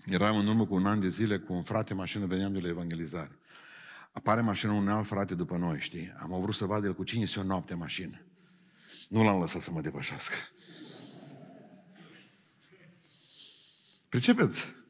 [0.05, 2.67] Eram în urmă cu un an de zile cu un frate mașină, veneam de la
[2.67, 3.39] evangelizare.
[4.11, 6.13] Apare mașina un alt frate după noi, știi?
[6.17, 8.21] Am vrut să vad el cu cine se o noapte mașină.
[9.09, 10.35] Nu l-am lăsat să mă depășească.
[14.09, 14.82] Pricepeți?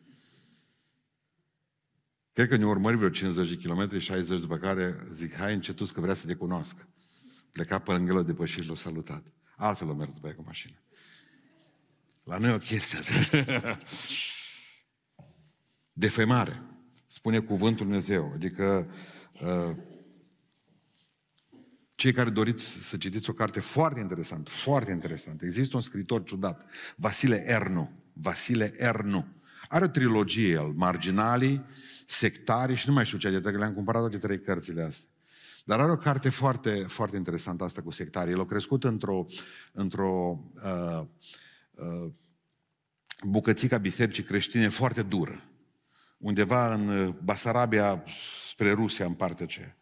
[2.33, 6.01] Cred că ne urmări vreo 50 de kilometri, 60, după care zic, hai încetus că
[6.01, 6.87] vrea să te cunosc.
[7.51, 9.23] Pleca pe lângă el depășit și l-a salutat.
[9.55, 10.75] Altfel o mers după aia cu mașină.
[12.23, 12.99] La noi o chestie.
[15.93, 16.61] Defemare.
[17.07, 18.31] Spune cuvântul Dumnezeu.
[18.33, 18.93] Adică
[19.41, 19.75] uh,
[21.89, 25.45] cei care doriți să citiți o carte foarte interesantă, foarte interesantă.
[25.45, 26.65] Există un scriitor ciudat,
[26.95, 27.91] Vasile Ernu.
[28.13, 29.27] Vasile Ernu.
[29.67, 31.65] Are o trilogie, el, Marginalii,
[32.13, 35.09] sectarii și nu mai știu ce de le-am cumpărat de trei cărțile astea.
[35.65, 38.33] Dar are o carte foarte, foarte interesantă asta cu sectarii.
[38.33, 39.25] El a crescut într-o,
[39.71, 41.01] într-o uh,
[41.71, 42.11] uh,
[43.23, 45.43] bucățică a bisericii creștine foarte dură.
[46.17, 48.03] Undeva în Basarabia,
[48.49, 49.77] spre Rusia, în partea aceea.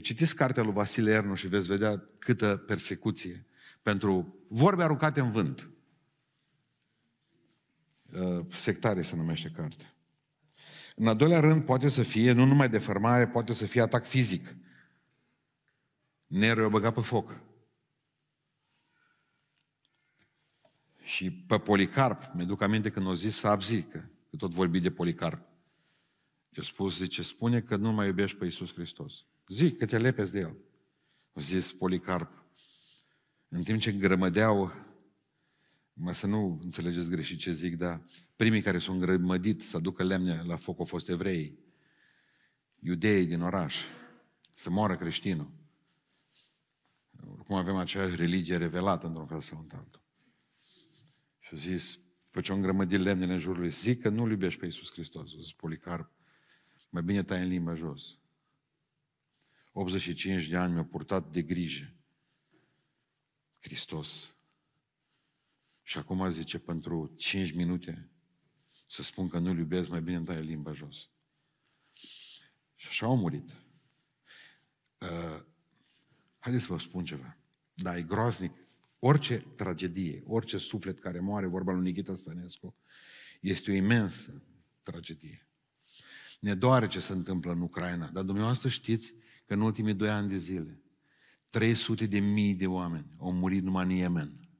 [0.00, 3.46] Citiți cartea lui Vasile Ernu și veți vedea câtă persecuție
[3.82, 5.70] pentru vorbe aruncate în vânt.
[8.48, 9.91] Sectare se numește cartea.
[10.96, 14.56] În al doilea rând, poate să fie, nu numai deformare, poate să fie atac fizic.
[16.26, 17.40] Nero i-a băgat pe foc.
[21.02, 23.98] Și pe Policarp, mi-aduc aminte când o zis Sabzi, că,
[24.30, 25.50] că tot vorbi de Policarp.
[26.50, 29.24] Eu spus, zice, spune că nu mai iubești pe Iisus Hristos.
[29.48, 30.56] Zic că te lepezi de El.
[31.32, 32.44] O zis Policarp.
[33.48, 34.72] În timp ce grămădeau, mă
[36.12, 38.02] să nu înțelegeți greșit ce zic, dar
[38.36, 41.58] primii care s-au îngrămădit să aducă lemne la foc au fost evrei,
[42.78, 43.84] iudeii din oraș,
[44.50, 45.50] să moară creștinul.
[47.46, 50.02] Cum avem aceeași religie revelată într-un fel sau într-altul.
[51.40, 51.98] Și a zis,
[52.30, 55.32] pe ce o îngrămădit lemnele în jurul lui, zic că nu-L iubești pe Iisus Hristos.
[55.32, 56.10] A zis Policarp,
[56.90, 58.18] mai bine tai în limba jos.
[59.72, 61.92] 85 de ani mi-a purtat de grijă.
[63.60, 64.31] Hristos.
[65.82, 68.10] Și acum zice, pentru 5 minute
[68.86, 71.08] să spun că nu-L iubesc, mai bine îmi taie limba jos.
[72.74, 73.50] Și așa au murit.
[74.98, 75.42] Uh,
[76.38, 77.36] haideți să vă spun ceva.
[77.74, 78.52] Da, e groaznic.
[78.98, 82.74] Orice tragedie, orice suflet care moare, vorba lui Nikita Stănescu,
[83.40, 84.42] este o imensă
[84.82, 85.46] tragedie.
[86.40, 89.14] Ne doare ce se întâmplă în Ucraina, dar dumneavoastră știți
[89.46, 90.80] că în ultimii doi ani de zile
[91.50, 94.51] 300 de mii de oameni au murit numai în Yemen.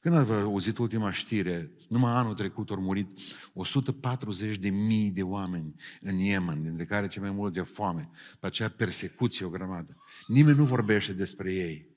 [0.00, 3.08] Când ați auzit ultima știre, numai anul trecut au murit
[3.52, 8.10] 140 de mii de oameni în Yemen, dintre care cei mai mult de foame,
[8.40, 9.96] pe aceea persecuție o grămadă.
[10.26, 11.88] Nimeni nu vorbește despre ei.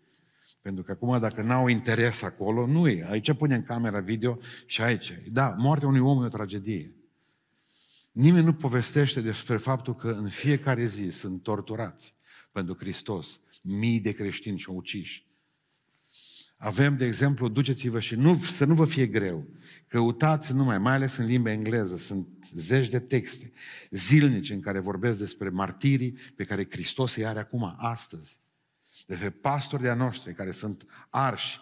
[0.61, 3.05] Pentru că acum, dacă n-au interes acolo, nu e.
[3.09, 5.13] Aici punem camera video și aici.
[5.31, 6.95] Da, moartea unui om e o tragedie.
[8.11, 12.15] Nimeni nu povestește despre faptul că în fiecare zi sunt torturați
[12.51, 15.25] pentru Hristos mii de creștini și uciși.
[16.63, 19.47] Avem, de exemplu, duceți-vă și nu, să nu vă fie greu.
[19.87, 23.51] Căutați numai, mai ales în limba engleză, sunt zeci de texte
[23.89, 28.39] zilnice în care vorbesc despre martirii pe care Hristos îi are acum, astăzi.
[29.07, 31.59] Despre pastorii de noștri care sunt arși,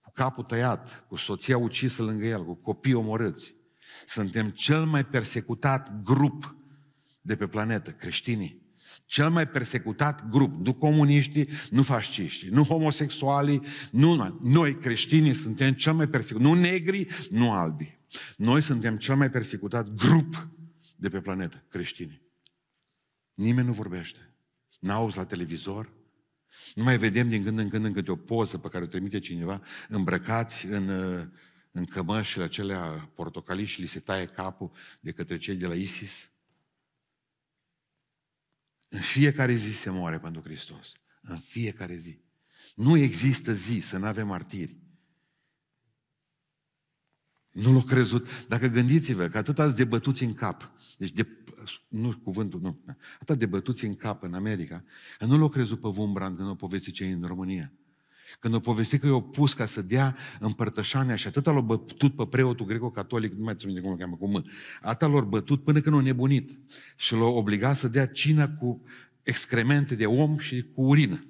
[0.00, 3.54] cu capul tăiat, cu soția ucisă lângă el, cu copii omorâți.
[4.06, 6.56] Suntem cel mai persecutat grup
[7.20, 8.67] de pe planetă, creștinii.
[9.08, 15.92] Cel mai persecutat grup, nu comuniștii, nu fasciștii, nu homosexualii, nu noi creștinii suntem cel
[15.92, 17.98] mai persecutat, nu negri, nu albi.
[18.36, 20.48] Noi suntem cel mai persecutat grup
[20.96, 22.22] de pe planetă, creștinii.
[23.34, 24.34] Nimeni nu vorbește.
[24.80, 25.92] N-auzi la televizor,
[26.74, 29.18] nu mai vedem din când în când în câte o poză pe care o trimite
[29.18, 30.88] cineva îmbrăcați în,
[31.72, 36.30] în cămășile acelea portocalii și li se taie capul de către cei de la ISIS.
[38.88, 40.92] În fiecare zi se moare pentru Hristos.
[41.22, 42.20] În fiecare zi.
[42.74, 44.76] Nu există zi să nu avem martiri.
[47.52, 48.46] Nu l-au crezut.
[48.48, 51.26] Dacă gândiți-vă că atât ați debătuți în cap, deci de,
[51.88, 52.84] nu cuvântul, nu,
[53.20, 54.84] atât debătuți în cap în America,
[55.20, 57.72] nu l-au crezut pe Wumbrand când au povestit ce în România.
[58.40, 62.26] Când o povesti că i-au pus ca să dea împărtășania și atâta l-au bătut pe
[62.26, 64.42] preotul greco-catolic, nu mai țin cum îl cheamă, cu mă,
[64.80, 66.58] atâta l-au bătut până când au nebunit
[66.96, 68.82] și l-au obligat să dea cină cu
[69.22, 71.22] excremente de om și cu urină.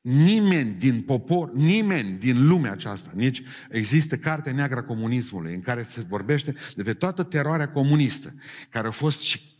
[0.00, 5.82] Nimeni din popor, nimeni din lumea aceasta, nici există cartea neagră a comunismului, în care
[5.82, 8.34] se vorbește de toată teroarea comunistă,
[8.70, 9.59] care a fost și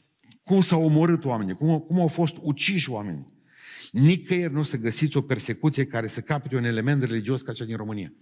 [0.50, 3.26] cum s-au omorât oamenii, cum, cum au fost uciși oamenii.
[3.92, 7.64] Nicăieri nu o să găsiți o persecuție care să capete un element religios ca cea
[7.64, 8.12] din România.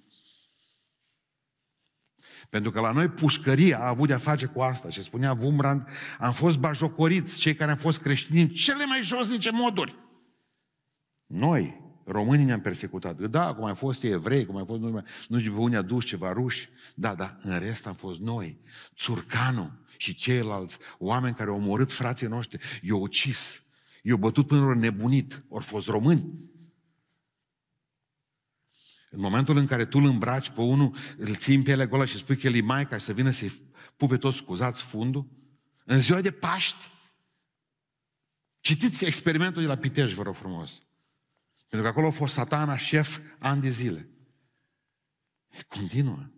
[2.51, 5.89] Pentru că la noi pușcăria a avut de-a face cu asta și spunea Wumbrand,
[6.19, 9.99] am fost bajocoriți, cei care am fost creștini, în cele mai josnice moduri.
[11.27, 13.21] Noi, românii ne-am persecutat.
[13.21, 16.69] Da, cum ai fost evrei, cum ai fost, nu, nu știu, unii adus ceva ruși.
[16.95, 18.59] Da, da, în rest am fost noi.
[18.97, 23.67] Țurcanu și ceilalți oameni care au omorât frații noștri, i-au ucis,
[24.03, 26.25] i-au bătut până au nebunit, ori fost români.
[29.11, 32.17] În momentul în care tu îl îmbraci pe unul, îl ții în pielea goală și
[32.17, 33.53] spui că el e maica și să vină să-i
[33.97, 35.27] pupe toți scuzați fundul,
[35.85, 36.91] în ziua de Paști,
[38.61, 40.83] citiți experimentul de la Pitești, vă rog frumos.
[41.69, 44.09] Pentru că acolo a fost satana șef ani de zile.
[45.69, 46.31] Continuă.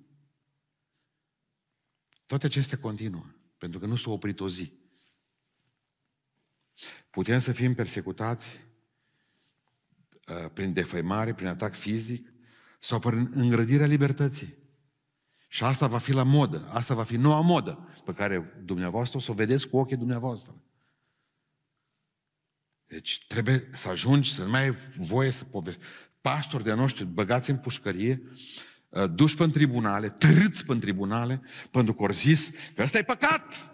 [2.26, 3.24] Toate acestea continuă,
[3.58, 4.72] pentru că nu s-a oprit o zi.
[7.10, 8.60] Putem să fim persecutați
[10.28, 12.32] uh, prin defăimare, prin atac fizic
[12.78, 14.58] sau prin îngrădirea libertății.
[15.48, 16.68] Și asta va fi la modă.
[16.68, 20.62] Asta va fi noua modă pe care dumneavoastră o să o vedeți cu ochii dumneavoastră.
[22.90, 25.84] Deci trebuie să ajungi, să nu mai ai voie să povesti.
[26.20, 28.22] Pastori de noștri băgați în pușcărie,
[28.88, 32.98] uh, duși pe în tribunale, târâți pe în tribunale, pentru că au zis că ăsta
[32.98, 33.72] e păcat.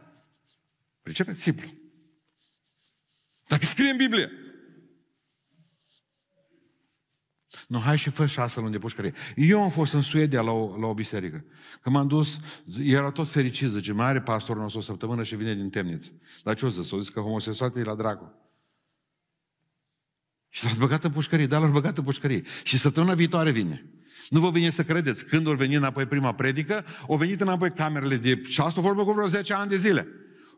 [1.02, 1.42] Pricepeți?
[1.42, 1.74] Simplu.
[3.46, 4.30] Dacă scrie în Biblie.
[7.68, 9.14] Nu, hai și fă șase luni de pușcărie.
[9.36, 11.44] Eu am fost în Suedia la o, la o biserică.
[11.80, 12.38] Când m-am dus,
[12.78, 16.10] era tot fericit, zice, mai are pastorul nostru o săptămână și vine din temniță.
[16.42, 16.90] Dar ce o zis?
[16.90, 18.45] O zis că homosexualitatea e la dracu.
[20.56, 22.42] Și l-ați băgat în pușcărie, dar l-ați băgat în pușcărie.
[22.62, 23.84] Și săptămâna viitoare vine.
[24.28, 28.16] Nu vă vine să credeți, când ori veni înapoi prima predică, au venit înapoi camerele
[28.16, 28.42] de...
[28.48, 30.08] Și asta vorbă cu vreo 10 ani de zile.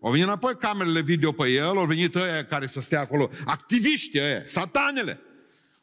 [0.02, 4.20] Au venit înapoi camerele video pe el, au venit ăia care să stea acolo, activiștii
[4.20, 5.20] ăia, satanele.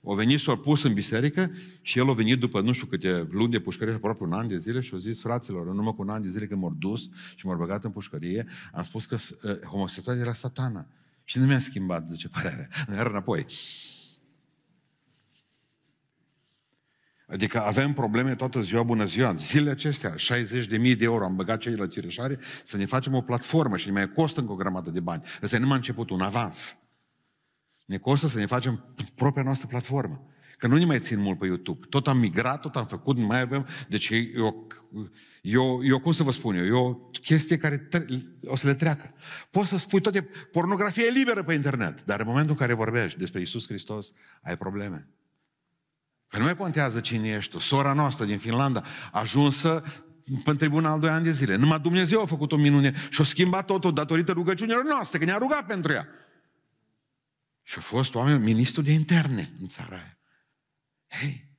[0.05, 1.51] Au venit, s-au pus în biserică
[1.81, 4.57] și el a venit după nu știu câte luni de pușcărie, aproape un an de
[4.57, 7.09] zile și a zis, fraților, în urmă cu un an de zile când m-au dus
[7.35, 10.87] și m-au băgat în pușcărie, am spus că uh, homosexualitatea era satana.
[11.23, 12.69] Și nu mi-a schimbat, zice, părerea.
[12.95, 13.45] Iar înapoi.
[17.27, 19.35] Adică avem probleme toată ziua, bună ziua.
[19.35, 23.13] Zilele acestea, 60 de mii de euro am băgat cei la Cireșare să ne facem
[23.13, 25.23] o platformă și ne mai costă încă o grămadă de bani.
[25.41, 26.77] Ăsta e numai început, un avans.
[27.85, 30.29] Ne costă să ne facem propria noastră platformă.
[30.57, 31.85] Că nu ne mai țin mult pe YouTube.
[31.89, 33.67] Tot am migrat, tot am făcut, nu mai avem...
[33.87, 34.67] Deci eu,
[35.41, 38.05] eu, eu cum să vă spun eu, e o chestie care tre-
[38.45, 39.13] o să le treacă.
[39.51, 40.27] Poți să spui toate...
[40.51, 45.07] Pornografie liberă pe internet, dar în momentul în care vorbești despre Isus Hristos, ai probleme.
[46.35, 47.59] Că nu mai contează cine ești tu.
[47.59, 49.83] Sora noastră din Finlanda a ajunsă
[50.45, 51.55] în tribunal doi ani de zile.
[51.55, 55.37] Numai Dumnezeu a făcut o minune și a schimbat totul datorită rugăciunilor noastre, că ne-a
[55.37, 56.07] rugat pentru ea.
[57.63, 60.17] Și a fost oameni, ministru de interne în țara aia.
[61.07, 61.49] Hei,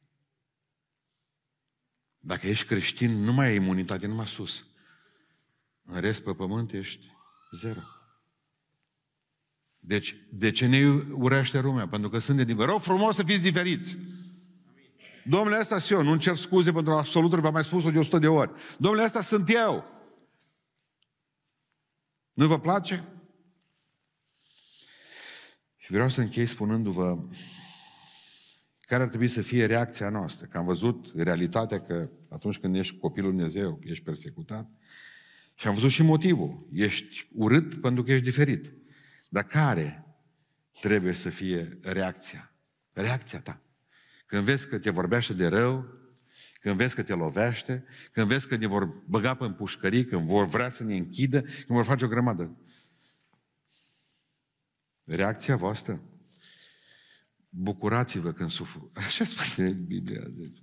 [2.18, 4.66] dacă ești creștin, nu mai ai imunitate, numai sus.
[5.84, 7.06] În rest, pe pământ ești
[7.50, 7.80] zero.
[9.78, 11.88] Deci, de ce ne urește lumea?
[11.88, 12.58] Pentru că sunt de din...
[12.58, 13.98] Rău frumos să fiți diferiți.
[15.28, 18.28] Domnule, asta sunt eu, nu cer scuze pentru absoluturi, v-am mai spus-o de 100 de
[18.28, 18.52] ori.
[18.78, 19.84] Domnule, asta sunt eu.
[22.32, 23.04] Nu vă place?
[25.76, 27.18] Și vreau să închei spunându-vă
[28.80, 30.46] care ar trebui să fie reacția noastră.
[30.46, 34.70] Că am văzut realitatea că atunci când ești copilul Dumnezeu, ești persecutat.
[35.54, 36.68] Și am văzut și motivul.
[36.72, 38.72] Ești urât pentru că ești diferit.
[39.28, 40.06] Dar care
[40.80, 42.54] trebuie să fie reacția?
[42.92, 43.60] Reacția ta.
[44.26, 45.96] Când vezi că te vorbește de rău,
[46.60, 50.46] când vezi că te lovește, când vezi că ne vor băga pe pușcării, când vor
[50.46, 52.56] vrea să ne închidă, când vor face o grămadă.
[55.04, 56.02] Reacția voastră?
[57.48, 58.90] Bucurați-vă când suflu.
[59.06, 60.22] Așa spune Biblia.
[60.28, 60.62] Deci.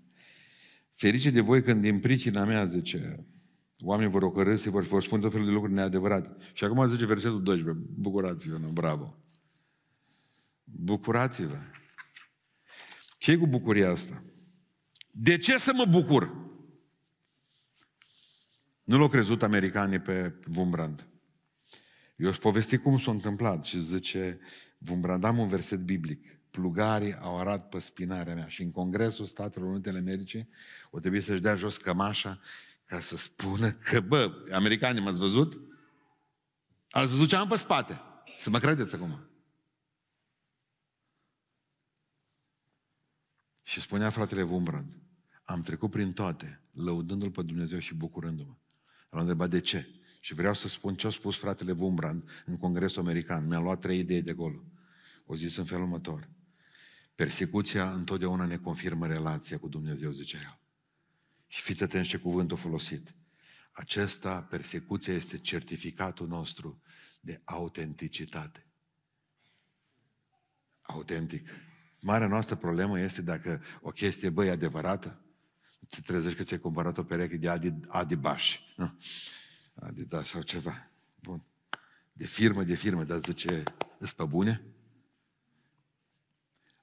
[0.93, 3.25] Ferice de voi când din pricina mea, zice,
[3.79, 6.35] oamenii vor ocărâți, vor, vor spune tot felul de lucruri neadevărate.
[6.53, 8.67] Și acum zice versetul 12, bucurați-vă, nu?
[8.67, 9.17] bravo.
[10.63, 11.57] Bucurați-vă.
[13.23, 14.23] Ce cu bucuria asta?
[15.11, 16.35] De ce să mă bucur?
[18.83, 21.07] Nu l-au crezut americanii pe Wumbrand.
[22.15, 24.39] Eu îți povesti cum s-a întâmplat și zice,
[24.89, 26.39] Wumbrand, am un verset biblic.
[26.51, 30.49] Plugarii au arat pe spinarea mea și în Congresul Statelor Unite ale Americii
[30.91, 32.39] o trebuie să-și dea jos cămașa
[32.85, 35.59] ca să spună că, bă, americanii m-ați văzut?
[36.89, 38.01] Ați văzut ce am pe spate?
[38.37, 39.27] Să mă credeți acum.
[43.63, 45.01] Și spunea fratele Wumbrand,
[45.43, 48.55] am trecut prin toate, lăudându-L pe Dumnezeu și bucurându-mă.
[49.09, 49.87] L-am întrebat de ce.
[50.21, 53.47] Și vreau să spun ce a spus fratele Wumbrand în Congresul American.
[53.47, 54.63] Mi-a luat trei idei de acolo.
[55.25, 56.29] O zis în felul următor.
[57.15, 60.59] Persecuția întotdeauna ne confirmă relația cu Dumnezeu, zice el.
[61.47, 63.15] Și fiți atenți ce cuvânt folosit.
[63.71, 66.81] Acesta, persecuția, este certificatul nostru
[67.21, 68.67] de autenticitate.
[70.81, 71.49] Autentic.
[72.05, 75.21] Marea noastră problemă este dacă o chestie, băi, adevărată,
[75.89, 78.59] te trezești că ți-ai cumpărat o pereche de Adi, Adibaș.
[78.75, 78.97] Nu?
[79.73, 80.89] Adidas sau ceva.
[81.21, 81.43] Bun.
[82.13, 83.63] De firmă, de firmă, dar zice,
[83.97, 84.61] îți pe bune?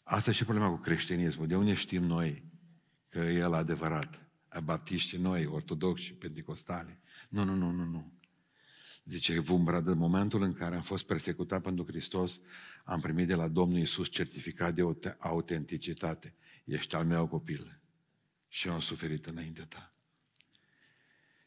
[0.03, 1.47] Asta e și problema cu creștinismul.
[1.47, 2.45] De unde știm noi
[3.09, 4.29] că e el adevărat?
[4.65, 6.99] Baptiști noi, ortodoxi, pentecostali.
[7.29, 8.13] Nu, nu, nu, nu, nu.
[9.05, 12.41] Zice Vumbra, de momentul în care am fost persecutat pentru Hristos,
[12.85, 14.83] am primit de la Domnul Iisus certificat de
[15.19, 16.35] autenticitate.
[16.65, 17.81] Ești al meu copil.
[18.49, 19.95] Și eu am suferit înainte ta.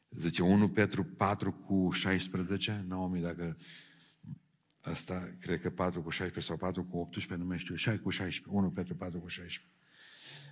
[0.10, 3.58] Zice 1 Petru 4 cu 16, Naomi, dacă
[4.82, 8.10] asta, cred că 4 cu 16 sau 4 cu 18, nu mai știu, 6 cu
[8.10, 9.72] 16, 1 Petru 4 cu 16.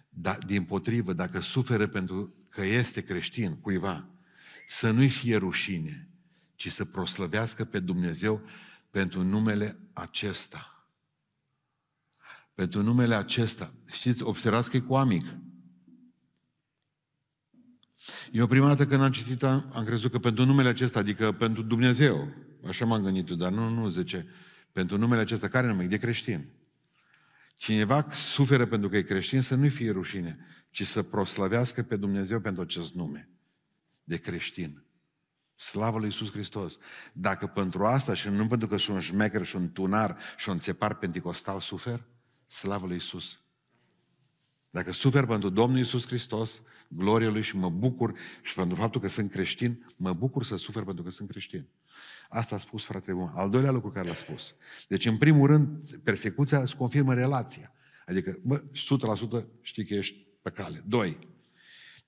[0.10, 4.10] Dar, din potrivă, dacă suferă pentru că este creștin cuiva,
[4.68, 6.08] să nu-i fie rușine,
[6.56, 8.42] ci să proslăvească pe Dumnezeu
[8.90, 10.71] pentru numele acesta.
[12.62, 13.74] Pentru numele acesta.
[13.92, 15.26] Știți, observați că e cu amic.
[18.32, 22.34] Eu prima dată când am citit am crezut că pentru numele acesta, adică pentru Dumnezeu,
[22.68, 24.28] așa m-am gândit dar nu, nu, zice,
[24.72, 25.86] pentru numele acesta, care nume?
[25.86, 26.50] De creștin.
[27.56, 30.38] Cineva suferă pentru că e creștin să nu-i fie rușine,
[30.70, 33.30] ci să proslăvească pe Dumnezeu pentru acest nume
[34.04, 34.84] de creștin.
[35.56, 36.78] Slavă lui Iisus Hristos!
[37.14, 40.60] Dacă pentru asta și nu pentru că sunt un șmecher și un tunar și un
[40.60, 42.10] țepar pentecostal sufer,
[42.52, 43.42] slavă lui Iisus!
[44.70, 49.08] Dacă sufer pentru Domnul Iisus Hristos, gloria Lui și mă bucur și pentru faptul că
[49.08, 51.68] sunt creștin, mă bucur să sufer pentru că sunt creștin.
[52.30, 53.32] Asta a spus fratele bun.
[53.34, 54.56] Al doilea lucru care l-a spus.
[54.88, 57.74] Deci, în primul rând, persecuția îți confirmă relația.
[58.06, 58.64] Adică, bă,
[59.42, 60.84] 100% știi că ești pe cale.
[60.88, 61.20] Doi,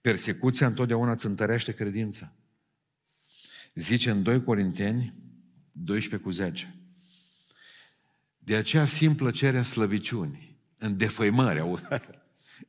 [0.01, 2.33] persecuția întotdeauna îți întărește credința.
[3.73, 5.15] Zice în 2 Corinteni
[5.71, 6.82] 12 cu 10.
[8.43, 11.79] De aceea simplă cere în slăviciuni, în defăimări, au,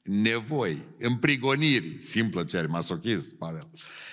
[0.03, 3.70] nevoi, în prigoniri, simplă cere, masochist, Pavel,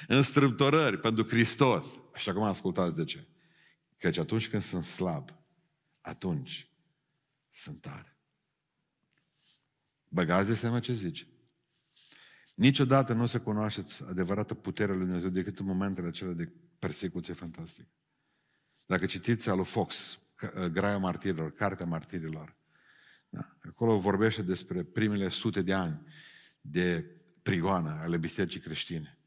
[0.07, 1.97] în strâmtorări pentru Hristos.
[2.13, 3.27] Așa cum ascultați de ce?
[3.97, 5.29] Căci atunci când sunt slab,
[6.01, 6.69] atunci
[7.51, 8.17] sunt tare.
[10.07, 11.27] Băgați de seama ce zice.
[12.53, 17.33] Niciodată nu o să cunoașteți adevărată puterea lui Dumnezeu decât în momentele acelea de persecuție
[17.33, 17.87] fantastică.
[18.85, 20.19] Dacă citiți alu Fox,
[20.71, 22.55] Graia Martirilor, Cartea Martirilor,
[23.29, 26.07] da, acolo vorbește despre primele sute de ani
[26.61, 29.17] de prigoană ale bisericii creștine.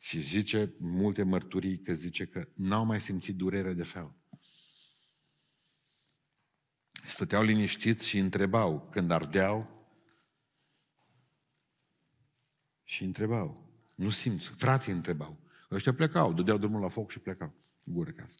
[0.00, 4.14] Și zice multe mărturii că zice că n-au mai simțit durere de fel.
[7.04, 9.88] Stăteau liniștiți și întrebau când ardeau
[12.84, 13.70] și întrebau.
[13.94, 14.48] Nu simți.
[14.48, 15.38] Frații întrebau.
[15.70, 17.54] Ăștia plecau, dădeau drumul la foc și plecau.
[17.84, 18.38] Gură casă.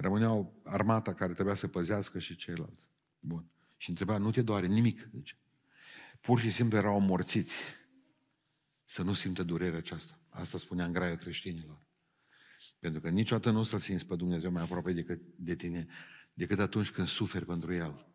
[0.00, 2.90] Rămâneau armata care trebuia să păzească și ceilalți.
[3.18, 3.50] Bun.
[3.76, 5.04] Și întreba, nu te doare nimic.
[5.04, 5.36] Deci,
[6.20, 7.74] pur și simplu erau morțiți
[8.84, 10.18] să nu simtă durerea aceasta.
[10.28, 11.78] Asta spunea în graia creștinilor.
[12.78, 15.86] Pentru că niciodată nu o să simți pe Dumnezeu mai aproape decât de tine,
[16.34, 18.06] decât atunci când suferi pentru El.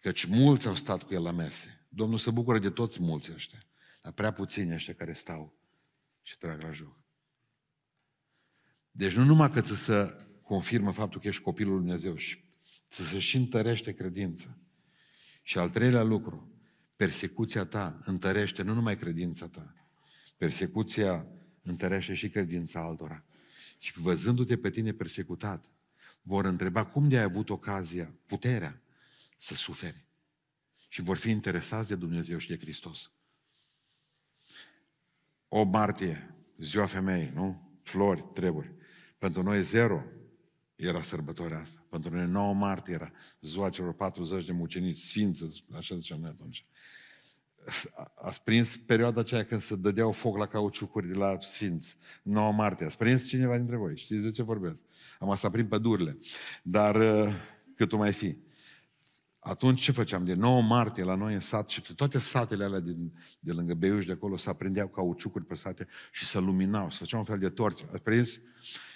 [0.00, 1.86] Căci mulți au stat cu El la mese.
[1.88, 3.58] Domnul se bucură de toți mulți ăștia,
[4.00, 5.54] dar prea puțini ăștia care stau
[6.22, 7.02] și trag la joc.
[8.90, 12.44] Deci nu numai că ți să confirmă faptul că ești copilul lui Dumnezeu și
[12.90, 14.58] ți se și întărește credința.
[15.42, 16.52] Și al treilea lucru,
[16.96, 19.74] persecuția ta întărește nu numai credința ta,
[20.36, 21.26] persecuția
[21.62, 23.24] întărește și credința altora.
[23.78, 25.70] Și văzându-te pe tine persecutat,
[26.22, 28.82] vor întreba cum de ai avut ocazia, puterea
[29.36, 30.04] să suferi.
[30.88, 33.10] Și vor fi interesați de Dumnezeu și de Hristos.
[35.48, 37.78] O martie, ziua femeii, nu?
[37.82, 38.72] Flori, treburi.
[39.18, 40.04] Pentru noi zero
[40.76, 41.84] era sărbătoarea asta.
[41.90, 45.46] Pentru noi 9 martie era ziua celor 40 de mucenici, sfință,
[45.76, 46.66] așa ziceam noi atunci.
[48.14, 52.86] Ați prins perioada aceea când se dădeau foc la cauciucuri de la Sfinți, 9 martie.
[52.86, 53.96] Ați prins cineva dintre voi?
[53.96, 54.84] Știți de ce vorbesc?
[55.18, 56.18] Am să prind pădurile.
[56.62, 57.34] Dar uh,
[57.76, 58.36] cât o mai fi.
[59.38, 60.24] Atunci ce făceam?
[60.24, 64.06] De 9 martie la noi în sat și toate satele alea din, de lângă Beiuș
[64.06, 66.90] de acolo se aprindeau cauciucuri pe sate și se luminau.
[66.90, 67.84] Se făceau un fel de torți.
[67.90, 68.40] Ați prins?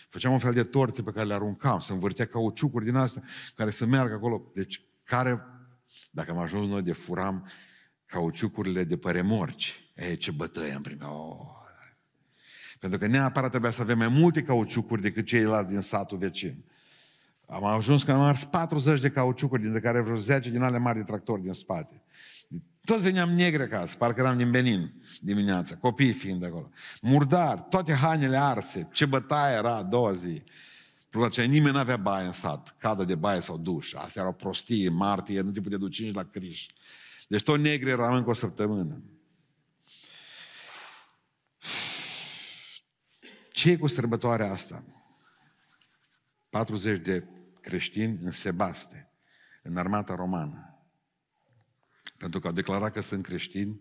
[0.08, 3.22] Făceam un fel de torțe pe care le aruncam, se învârtea cauciucuri din astea
[3.54, 4.50] care să meargă acolo.
[4.54, 5.44] Deci care,
[6.10, 7.50] dacă am ajuns noi de furam
[8.06, 11.02] cauciucurile de pe remorci, e, ce bătăi am primit.
[11.02, 11.56] Oh.
[12.78, 16.64] Pentru că neapărat trebuia să avem mai multe cauciucuri decât ceilalți din satul vecin.
[17.50, 20.98] Am ajuns că am ars 40 de cauciucuri, dintre care vreo 10 din ale mari
[20.98, 22.02] de tractori din spate.
[22.84, 26.70] Toți veneam negri acasă, parcă eram din Benin dimineața, copiii fiind de acolo.
[27.02, 30.42] Murdar, toate hainele arse, ce bătaie era a doua zi.
[31.10, 33.92] Problema nimeni nu avea baie în sat, cadă de baie sau duș.
[33.92, 36.66] Astea erau prostie, martie, nu te putea duce nici la criș.
[37.28, 39.02] Deci tot negri eram încă o săptămână.
[43.52, 44.84] Ce e cu sărbătoarea asta?
[46.50, 47.24] 40 de
[47.68, 49.10] creștini în Sebaste,
[49.62, 50.82] în armata romană.
[52.16, 53.80] Pentru că au declarat că sunt creștini,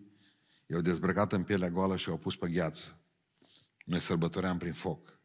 [0.66, 3.02] i-au dezbrăcat în pielea goală și au pus pe gheață.
[3.86, 5.20] Noi sărbătoream prin foc.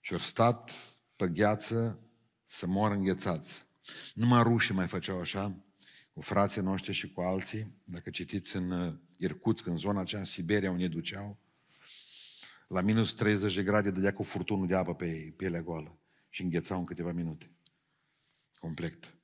[0.00, 0.72] Și au stat
[1.16, 2.00] pe gheață
[2.44, 3.66] să moară înghețați.
[4.14, 5.64] Numai rușii mai făceau așa,
[6.12, 7.80] cu frații noștri și cu alții.
[7.84, 11.38] Dacă citiți în uh, Irkutsk, în zona aceea, în Siberia, unde duceau,
[12.68, 16.00] la minus 30 de grade dădea cu furtunul de apă pe ei, pielea goală
[16.36, 17.50] și înghețau în câteva minute.
[18.58, 19.14] Complet.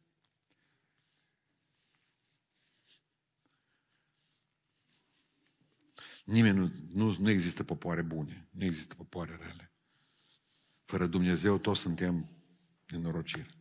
[6.25, 9.73] Nimeni nu, nu, nu există popoare bune, nu există popoare rele.
[10.85, 12.29] Fără Dumnezeu toți suntem
[12.87, 13.59] nenorociri.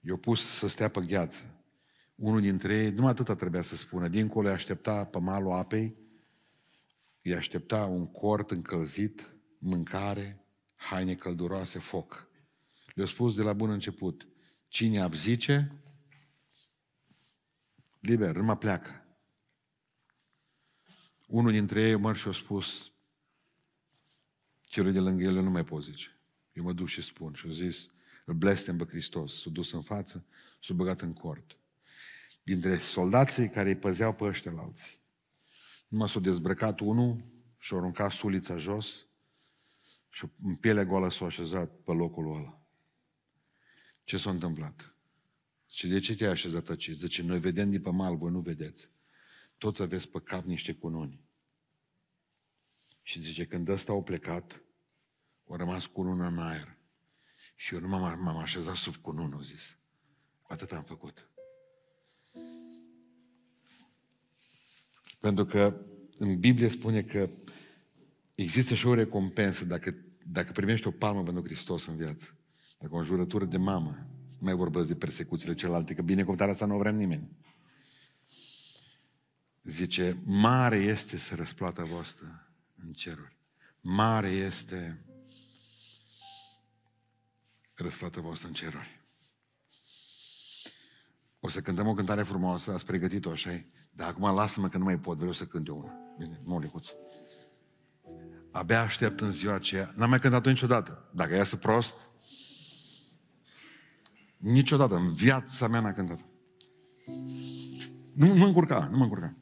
[0.00, 1.64] I-au pus să stea pe gheață.
[2.14, 5.96] Unul dintre ei, numai atâta trebuia să spună, dincolo îi aștepta pe malul apei,
[7.22, 10.41] îi aștepta un cort încălzit, mâncare,
[10.88, 12.28] haine călduroase, foc.
[12.94, 14.26] Le-a spus de la bun început,
[14.68, 15.72] cine abzice,
[18.00, 19.06] liber, numai pleacă.
[21.26, 22.92] Unul dintre ei măr și-a spus,
[24.64, 26.16] celui de lângă el nu mai pot zice.
[26.52, 27.34] Eu mă duc și spun.
[27.34, 27.90] Și-a zis,
[28.24, 29.40] îl blestem pe Hristos.
[29.40, 30.26] S-a dus în față,
[30.60, 31.56] s-a băgat în cort.
[32.42, 34.98] Dintre soldații care îi păzeau pe ăștia la alții.
[35.88, 37.24] Numai s-a dezbrăcat unul
[37.58, 39.06] și-a aruncat sulița jos
[40.12, 42.60] și în pielea goală s-a așezat pe locul ăla.
[44.04, 44.94] Ce s-a întâmplat?
[45.68, 46.90] Și de ce te-ai așezat aici?
[46.90, 48.90] Zice, noi vedem din pe mal, voi nu vedeți.
[49.58, 51.20] Toți aveți pe cap niște cununi.
[53.02, 54.62] Și zice, când ăsta au plecat,
[55.48, 56.76] au rămas cunună în aer.
[57.56, 59.76] Și eu nu m-am, m-am așezat sub cunună, au zis.
[60.42, 61.30] Atât am făcut.
[65.20, 65.86] Pentru că
[66.18, 67.30] în Biblie spune că
[68.34, 69.94] există și o recompensă dacă,
[70.26, 72.36] dacă primești o palmă pentru Hristos în viață.
[72.78, 76.74] Dacă o jurătură de mamă, nu mai vorbesc de persecuțiile celelalte, că binecuvântarea asta nu
[76.74, 77.36] o vrem nimeni.
[79.62, 82.52] Zice, mare este să răsplata voastră
[82.84, 83.36] în ceruri.
[83.80, 85.04] Mare este
[87.74, 89.00] răsplata voastră în ceruri.
[91.40, 94.98] O să cântăm o cântare frumoasă, ați pregătit-o așa Dar acum lasă-mă că nu mai
[94.98, 95.92] pot, vreau să cânt eu una.
[96.18, 96.88] Bine, nu licuț.
[98.52, 99.92] Abia aștept în ziua aceea.
[99.96, 101.10] N-am mai cântat-o niciodată.
[101.14, 101.96] Dacă iasă prost,
[104.36, 106.24] niciodată în viața mea n-am cântat
[108.12, 109.34] Nu, nu mă încurca, nu mă încurca.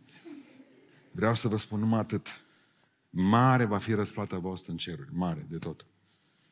[1.10, 2.44] Vreau să vă spun numai atât.
[3.10, 5.86] Mare va fi răsplata voastră în ceruri, mare de tot.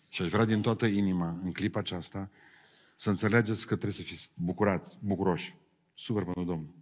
[0.08, 2.30] Și aș vrea din toată inima, în clipa aceasta,
[2.96, 5.56] să înțelegeți că trebuie să fiți bucurați, bucuroși.
[5.94, 6.74] Super pentru Domnul.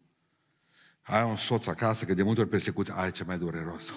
[1.02, 3.92] Ai un soț acasă, că de multe ori persecuția, ai ce mai dureros.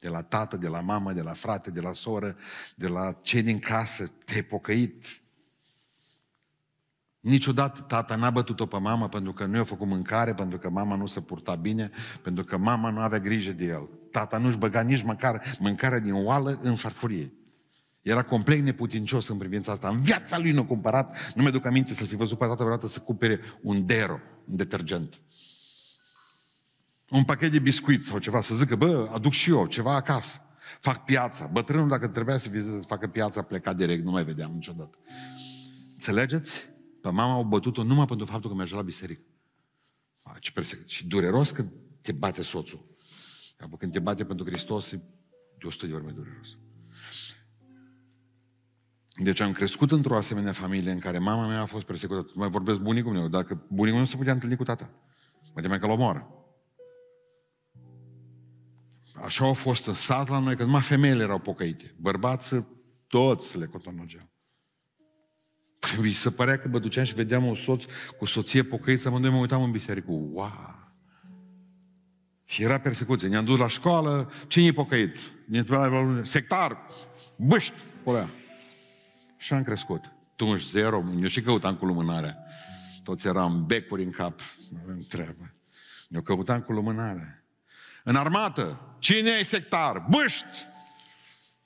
[0.00, 2.36] De la tată, de la mamă, de la frate, de la soră,
[2.76, 5.04] de la cei din casă, te-ai pocăit.
[7.20, 10.96] Niciodată tata n-a bătut-o pe mama pentru că nu i-a făcut mâncare, pentru că mama
[10.96, 11.90] nu se purta bine,
[12.22, 13.88] pentru că mama nu avea grijă de el.
[14.10, 17.32] Tata nu-și băga nici măcar mâncarea din oală în farfurie.
[18.02, 19.88] Era complet neputincios în privința asta.
[19.88, 22.86] În viața lui nu a cumpărat, nu mi-aduc aminte să-l fi văzut pe tata vreodată
[22.86, 25.20] să cumpere un dero, un detergent.
[27.10, 30.40] Un pachet de biscuiți sau ceva, să zică, bă, aduc și eu ceva acasă.
[30.80, 31.46] Fac piața.
[31.46, 34.98] Bătrânul, dacă trebuia să vizeze să facă piața, pleca direct, nu mai vedeam niciodată.
[35.92, 36.68] Înțelegeți?
[37.00, 39.22] Pe mama au bătut-o numai pentru faptul că mergea la biserică.
[40.22, 40.88] A, ce persecut.
[40.88, 42.96] Și dureros când te bate soțul.
[43.58, 44.96] Apoi când te bate pentru Hristos, e
[45.58, 46.58] de 100 de ori mai dureros.
[49.22, 52.32] Deci am crescut într-o asemenea familie în care mama mea a fost persecutată.
[52.34, 54.90] Mai vorbesc bunicul meu, dacă bunicul nu se putea întâlni cu tata.
[55.54, 56.37] Mă temeam că l omoară.
[59.24, 61.94] Așa au fost în sat la noi, că numai femeile erau pocăite.
[61.96, 62.66] Bărbații
[63.06, 64.30] toți le cotonogeau.
[66.00, 67.84] Mi se părea că mă duceam și vedeam un soț
[68.18, 70.10] cu soție pocăiță, mă mă uitam în biserică.
[70.10, 70.86] Wow!
[72.44, 73.28] Și era persecuție.
[73.28, 75.18] Ne-am dus la școală, cine e pocăit?
[75.46, 75.64] Ne
[76.22, 76.86] sectar,
[77.36, 77.72] băști,
[78.04, 78.30] olea.
[79.36, 80.12] Și am crescut.
[80.36, 82.38] Tunci zero, eu și căutam cu lumânarea.
[83.02, 84.40] Toți eram becuri în cap,
[84.70, 85.54] nu avem treabă.
[86.08, 87.42] Eu căutam cu lumânarea.
[88.08, 90.06] În armată, cine e sectar?
[90.10, 90.66] Băști!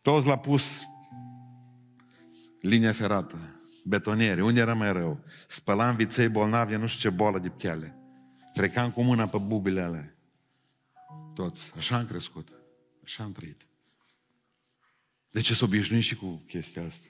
[0.00, 0.82] Toți l-a pus
[2.60, 4.44] linia ferată betoniere.
[4.44, 5.24] Unde era mai rău?
[5.48, 7.96] Spălam viței bolnavi, nu știu ce boală de piele.
[8.54, 10.16] Trecam cu mâna pe bubile alea.
[11.34, 11.72] Toți.
[11.76, 12.48] Așa am crescut.
[13.04, 13.66] Așa am trăit.
[15.30, 17.06] De ce să obișnui și cu chestia asta?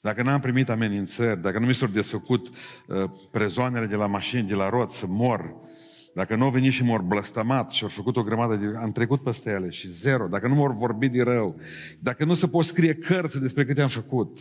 [0.00, 4.54] Dacă n-am primit amenințări, dacă nu mi s-au desfăcut uh, prezoanele de la mașini, de
[4.54, 5.54] la rot, să mor,
[6.16, 8.76] dacă nu au venit și m-au blăstămat și au făcut o grămadă de...
[8.76, 10.28] Am trecut peste ele și zero.
[10.28, 11.60] Dacă nu m-au vorbit de rău,
[12.00, 14.38] dacă nu se pot scrie cărți despre câte am făcut,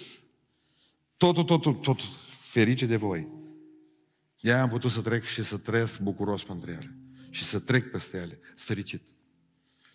[1.17, 3.27] Totul, totul, totul ferice de voi.
[4.41, 6.95] De am putut să trec și să trăiesc bucuros pentru ele.
[7.29, 9.01] Și să trec peste ele, fericit.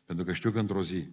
[0.06, 1.08] Pentru că știu că într-o zi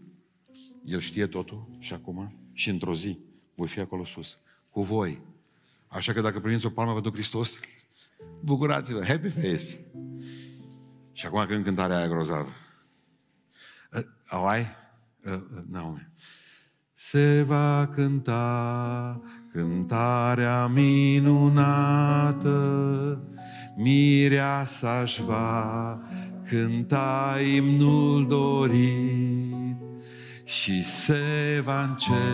[0.83, 3.19] El știe totul și acum și într-o zi
[3.55, 4.39] voi fi acolo sus.
[4.69, 5.21] Cu voi.
[5.87, 7.59] Așa că dacă primiți o palmă pentru Hristos,
[8.39, 9.79] bucurați-vă, happy face.
[11.17, 12.49] Și acum când cântarea aia grozavă.
[13.93, 14.67] Uh, au ai?
[15.25, 15.99] Uh, uh, nu.
[16.93, 22.49] Se va cânta cântarea minunată,
[23.75, 25.99] mireasa-și va
[26.49, 29.77] cânta imnul dorit
[30.43, 32.27] și se va începe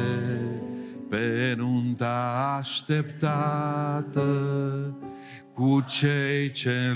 [1.58, 4.22] nunta așteptată
[5.54, 6.94] cu cei ce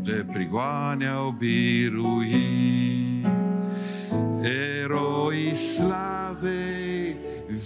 [0.00, 3.26] lupte prigoane au biruit.
[4.82, 7.16] Eroi slavei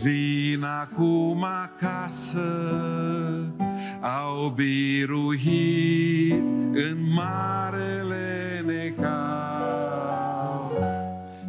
[0.03, 2.41] vin acum acasă,
[4.01, 9.05] au biruit în marele necaz.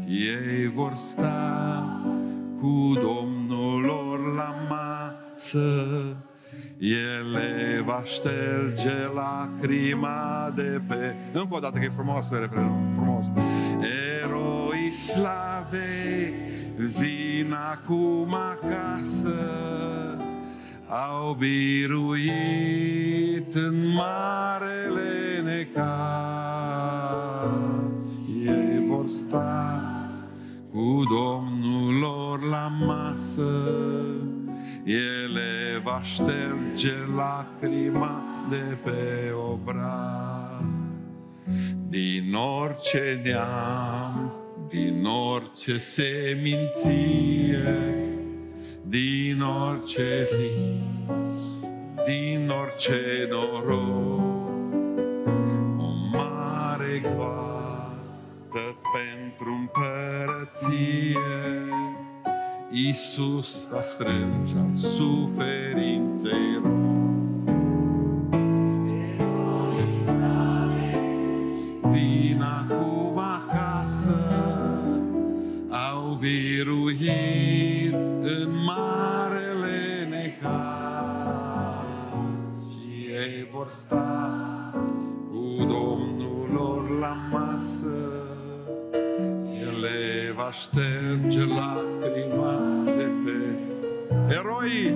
[0.08, 2.02] Ei vor sta
[2.62, 6.16] cu Domnul lor la masă,
[6.78, 11.16] ele va șterge lacrima de pe...
[11.34, 13.32] Încă o dată că e frumos refrenul, frumos.
[14.22, 16.34] Eroi slavei
[16.76, 19.36] vin acum acasă,
[20.88, 22.36] au biruit
[23.54, 25.86] în marele necaz.
[28.46, 29.80] Ei vor sta
[30.72, 33.52] cu Domnul lor la masă,
[34.86, 40.64] ele va șterge lacrima de pe obraz.
[41.90, 44.34] Din orice neam,
[44.70, 47.64] din orice seminție,
[48.84, 50.52] din orice zi,
[52.06, 54.50] din orice noroc,
[55.78, 61.18] o mare gloată pentru împărăție,
[62.72, 66.94] Iisus va strânge al suferinței rog.
[71.92, 74.18] Vin acum acasă,
[75.92, 80.46] au biruit în marele necaz
[82.72, 84.74] și ei vor sta
[85.30, 87.98] cu Domnul lor la masă.
[89.62, 89.88] El
[90.36, 92.22] va șterge lacrima de pe
[94.30, 94.96] eroi.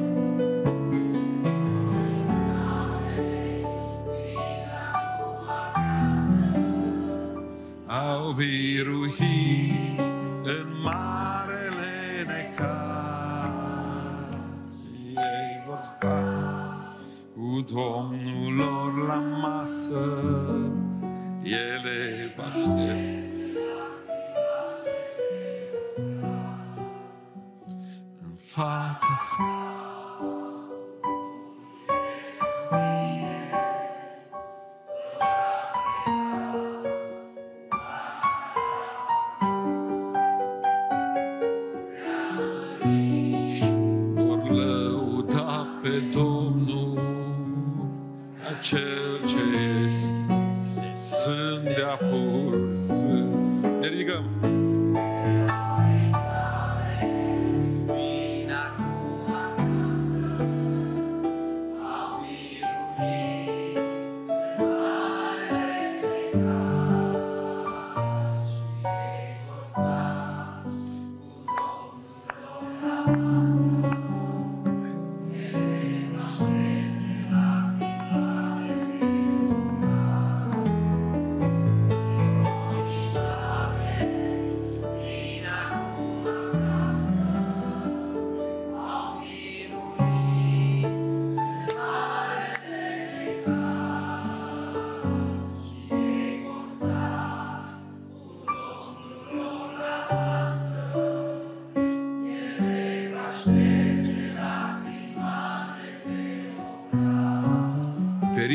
[7.85, 9.99] Au biruit
[10.43, 13.49] în marele necaz.
[15.15, 16.23] Ei vor sta
[17.33, 20.03] cu Domnul lor la masă.
[21.43, 23.08] Ele va șterge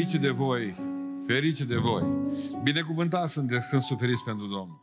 [0.04, 0.74] Ferice de voi,
[1.26, 2.02] ferice de voi.
[2.62, 4.80] Binecuvântați sunteți când suferiți pentru Domnul.